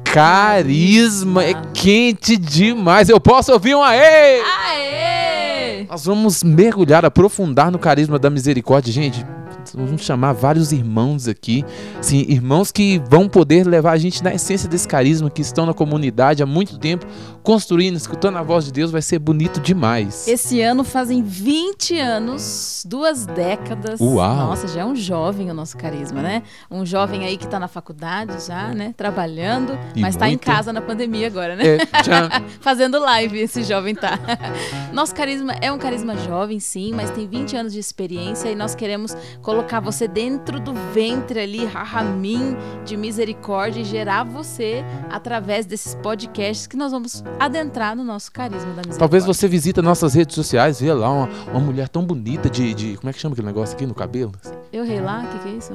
Carisma. 0.05 1.43
É 1.43 1.55
quente 1.73 2.37
demais. 2.37 3.09
Eu 3.09 3.19
posso 3.19 3.53
ouvir 3.53 3.75
um 3.75 3.83
aê! 3.83 4.41
Aê! 4.41 5.87
Nós 5.91 6.05
vamos 6.05 6.45
mergulhar, 6.45 7.05
aprofundar 7.05 7.73
no 7.73 7.81
carisma 7.81 8.17
da 8.17 8.31
misericórdia. 8.31 8.93
Gente, 8.93 9.27
vamos 9.75 10.03
chamar 10.03 10.33
vários 10.33 10.73
irmãos 10.73 11.27
aqui. 11.27 11.65
Sim, 12.01 12.25
irmãos 12.29 12.71
que 12.71 13.03
vão 13.09 13.29
poder 13.29 13.67
levar 13.67 13.93
a 13.93 13.99
gente 13.99 14.23
na 14.23 14.35
essência 14.35 14.69
desse 14.69 14.87
carisma, 14.87 15.31
que 15.31 15.43
estão 15.43 15.67
na 15.67 15.75
comunidade 15.75 16.43
há 16.43 16.47
muito 16.47 16.79
tempo, 16.79 17.07
construindo, 17.45 17.97
escutando 17.97 18.39
a 18.39 18.43
voz 18.43 18.65
de 18.65 18.73
Deus. 18.73 18.91
Vai 18.91 19.03
ser 19.03 19.19
bonito 19.19 19.61
demais. 19.61 20.27
Esse 20.27 20.63
ano 20.63 20.83
fazem 20.83 21.23
20 21.23 21.99
anos, 22.01 22.83
duas 22.89 23.27
décadas. 23.27 24.01
Uau. 24.01 24.35
Nossa, 24.35 24.67
já 24.67 24.81
é 24.81 24.85
um 24.85 24.97
jovem 24.97 25.51
o 25.51 25.55
nosso 25.55 25.77
carisma, 25.77 26.23
né? 26.23 26.43
Um 26.71 26.87
jovem 26.87 27.25
aí 27.27 27.37
que 27.37 27.47
tá 27.47 27.61
na 27.61 27.69
faculdade 27.69 28.47
já, 28.47 28.69
né? 28.69 28.95
Trabalhando, 28.97 29.79
E 29.95 30.01
mas 30.01 30.17
tá 30.17 30.29
em 30.29 30.39
casa 30.39 30.73
na 30.73 30.81
pandemia 30.81 31.27
agora, 31.27 31.55
né? 31.55 31.77
É, 31.77 31.79
já, 32.03 32.43
Fazendo 32.61 32.99
live, 32.99 33.39
esse 33.39 33.63
jovem 33.63 33.95
tá. 33.95 34.19
Nosso 34.93 35.15
carisma 35.15 35.53
é 35.61 35.71
um 35.71 35.79
carisma 35.79 36.17
jovem, 36.17 36.59
sim, 36.59 36.93
mas 36.95 37.11
tem 37.11 37.29
20 37.29 37.57
anos 37.57 37.73
de 37.75 37.79
experiência 37.79 38.49
e 38.49 38.55
nós 38.55 38.75
queremos 38.75 39.15
colocar 39.43 39.81
você 39.81 40.09
dentro 40.09 40.59
do 40.59 40.73
ventre 40.95 41.41
ali, 41.41 41.67
rahamim, 41.67 42.57
de 42.87 42.97
misericórdia 42.97 43.81
e 43.81 43.85
gerar 43.85 44.25
você 44.25 44.83
através 45.11 45.67
desses 45.67 45.95
podcasts 45.97 46.67
que 46.67 46.77
nós 46.77 46.91
vamos 46.91 47.23
adentrar 47.39 47.95
no 47.97 48.05
nosso 48.05 48.31
carisma 48.33 48.61
da 48.61 48.69
misericórdia. 48.83 48.99
Talvez 48.99 49.25
você 49.25 49.47
visita 49.49 49.83
nossas 49.83 50.15
redes 50.15 50.35
sociais, 50.35 50.81
vê 50.81 50.93
lá 50.93 51.11
uma, 51.11 51.29
uma 51.51 51.61
mulher 51.61 51.89
tão 51.89 52.05
bonita 52.05 52.49
de, 52.49 52.73
de- 52.75 52.97
Como 52.97 53.11
é 53.11 53.13
que 53.13 53.19
chama 53.21 53.33
aquele 53.35 53.47
negócio 53.47 53.75
aqui 53.75 53.87
no 53.87 53.95
cabelo? 53.95 54.33
Eu 54.73 54.85
rei 54.85 55.01
lá, 55.01 55.21
o 55.25 55.29
que, 55.29 55.39
que 55.41 55.49
é 55.49 55.53
isso? 55.53 55.73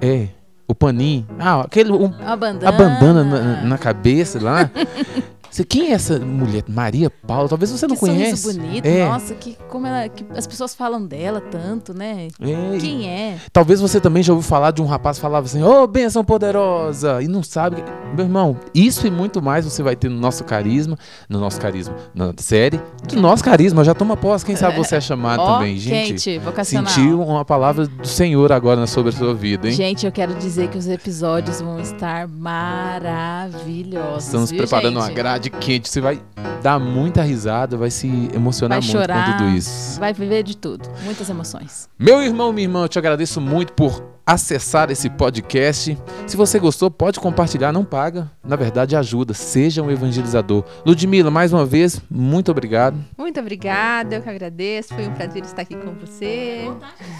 É, 0.00 0.28
o 0.66 0.74
paninho. 0.74 1.26
Ah, 1.38 1.60
aquele. 1.62 1.92
um- 1.92 2.12
A 2.24 2.36
bandana. 2.36 2.68
a 2.68 2.72
bandana 2.72 3.24
na, 3.24 3.62
na 3.62 3.78
cabeça 3.78 4.42
lá. 4.42 4.70
Você, 5.50 5.64
quem 5.64 5.88
é 5.90 5.92
essa 5.92 6.18
mulher? 6.18 6.62
Maria 6.68 7.10
Paula? 7.10 7.48
Talvez 7.48 7.70
você 7.70 7.86
não 7.86 7.94
que 7.94 8.00
conhece. 8.00 8.52
bonito, 8.58 8.84
É. 8.86 9.06
nossa, 9.08 9.34
que 9.34 9.56
como 9.68 9.86
ela, 9.86 10.08
que 10.08 10.24
as 10.36 10.46
pessoas 10.46 10.74
falam 10.74 11.04
dela 11.04 11.40
tanto, 11.40 11.92
né? 11.94 12.28
É, 12.40 12.78
Quem 12.78 13.08
é? 13.08 13.36
Talvez 13.52 13.80
você 13.80 14.00
também 14.00 14.22
já 14.22 14.32
ouviu 14.32 14.48
falar 14.48 14.70
de 14.70 14.80
um 14.82 14.86
rapaz 14.86 15.16
que 15.16 15.22
falava 15.22 15.46
assim, 15.46 15.62
ô, 15.62 15.86
benção 15.86 16.24
poderosa, 16.24 17.22
e 17.22 17.28
não 17.28 17.42
sabe. 17.42 17.82
Meu 18.14 18.24
irmão, 18.24 18.56
isso 18.74 19.06
e 19.06 19.10
muito 19.10 19.40
mais 19.42 19.64
você 19.64 19.82
vai 19.82 19.94
ter 19.96 20.08
no 20.08 20.18
nosso 20.18 20.44
carisma, 20.44 20.96
no 21.28 21.38
nosso 21.40 21.60
carisma, 21.60 21.94
na 22.14 22.32
série, 22.38 22.80
do 23.08 23.20
nosso 23.20 23.42
carisma. 23.44 23.84
Já 23.84 23.94
toma 23.94 24.16
posse, 24.16 24.44
quem 24.44 24.56
sabe 24.56 24.76
você 24.76 24.96
é 24.96 25.00
chamado 25.00 25.40
Ó, 25.48 25.54
também, 25.58 25.76
gente. 25.78 26.08
quente, 26.14 26.38
vocacional. 26.38 26.90
Sentiu 26.92 27.20
uma 27.22 27.44
palavra 27.44 27.86
do 27.86 28.06
Senhor 28.06 28.50
agora 28.52 28.86
sobre 28.86 29.10
a 29.10 29.12
sua 29.12 29.34
vida, 29.34 29.68
hein? 29.68 29.74
Gente, 29.74 30.04
eu 30.06 30.12
quero 30.12 30.34
dizer 30.34 30.68
que 30.68 30.78
os 30.78 30.88
episódios 30.88 31.60
vão 31.60 31.78
estar 31.80 32.26
maravilhosos. 33.08 34.24
Estamos 34.24 34.50
viu, 34.50 34.58
preparando 34.60 34.94
gente? 35.00 35.02
uma 35.08 35.10
grade 35.14 35.37
quente. 35.50 35.88
Você 35.88 36.00
vai 36.00 36.20
dar 36.62 36.78
muita 36.78 37.22
risada, 37.22 37.76
vai 37.76 37.90
se 37.90 38.08
emocionar 38.34 38.80
Vai 38.80 38.88
muito 38.88 39.00
chorar. 39.00 39.32
com 39.32 39.38
tudo 39.38 39.50
isso. 39.50 39.98
Vai 40.00 40.12
viver 40.12 40.42
de 40.42 40.56
tudo. 40.56 40.88
Muitas 41.04 41.30
emoções. 41.30 41.88
Meu 41.98 42.22
irmão, 42.22 42.52
minha 42.52 42.64
irmã, 42.66 42.84
eu 42.84 42.88
te 42.88 42.98
agradeço 42.98 43.40
muito 43.40 43.72
por 43.72 44.02
acessar 44.26 44.90
esse 44.90 45.08
podcast. 45.08 45.96
Se 46.26 46.36
você 46.36 46.58
gostou, 46.58 46.90
pode 46.90 47.18
compartilhar, 47.18 47.72
não 47.72 47.82
paga. 47.84 48.30
Na 48.46 48.56
verdade, 48.56 48.94
ajuda. 48.94 49.32
Seja 49.32 49.82
um 49.82 49.90
evangelizador. 49.90 50.64
Ludmila, 50.84 51.30
mais 51.30 51.52
uma 51.52 51.64
vez, 51.64 51.98
muito 52.10 52.50
obrigado. 52.50 52.98
Muito 53.16 53.40
obrigada, 53.40 54.16
eu 54.16 54.22
que 54.22 54.28
agradeço. 54.28 54.94
Foi 54.94 55.06
um 55.08 55.14
prazer 55.14 55.42
estar 55.44 55.62
aqui 55.62 55.76
com 55.76 55.94
você. 55.94 56.70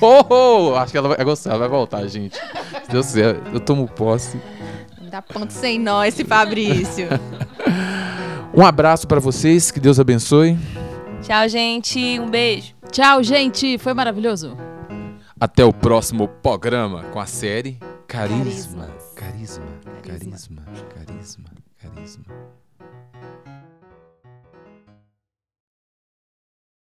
Oh, 0.02 0.24
oh, 0.28 0.74
acho 0.76 0.92
que 0.92 0.98
ela 0.98 1.08
vai 1.08 1.24
gostar, 1.24 1.56
vai 1.56 1.68
voltar, 1.68 2.06
gente. 2.08 2.38
Deus 2.90 3.06
quiser, 3.06 3.40
eu 3.54 3.60
tomo 3.60 3.88
posse. 3.88 4.38
Não 5.00 5.08
dá 5.08 5.22
ponto 5.22 5.50
sem 5.52 5.78
nó 5.78 6.04
esse 6.04 6.24
Fabrício. 6.24 7.08
Um 8.58 8.66
abraço 8.66 9.06
para 9.06 9.20
vocês, 9.20 9.70
que 9.70 9.78
Deus 9.78 10.00
abençoe. 10.00 10.58
Tchau, 11.22 11.48
gente. 11.48 12.18
Um 12.18 12.28
beijo. 12.28 12.74
Tchau, 12.90 13.22
gente. 13.22 13.78
Foi 13.78 13.94
maravilhoso. 13.94 14.56
Até 15.38 15.64
o 15.64 15.72
próximo 15.72 16.26
programa 16.26 17.04
com 17.04 17.20
a 17.20 17.26
série 17.26 17.78
Carisma. 18.08 18.88
Carismas. 19.14 19.14
Carisma, 19.14 19.66
carisma, 20.02 20.62
carisma, 20.92 21.50
carisma. 21.80 22.57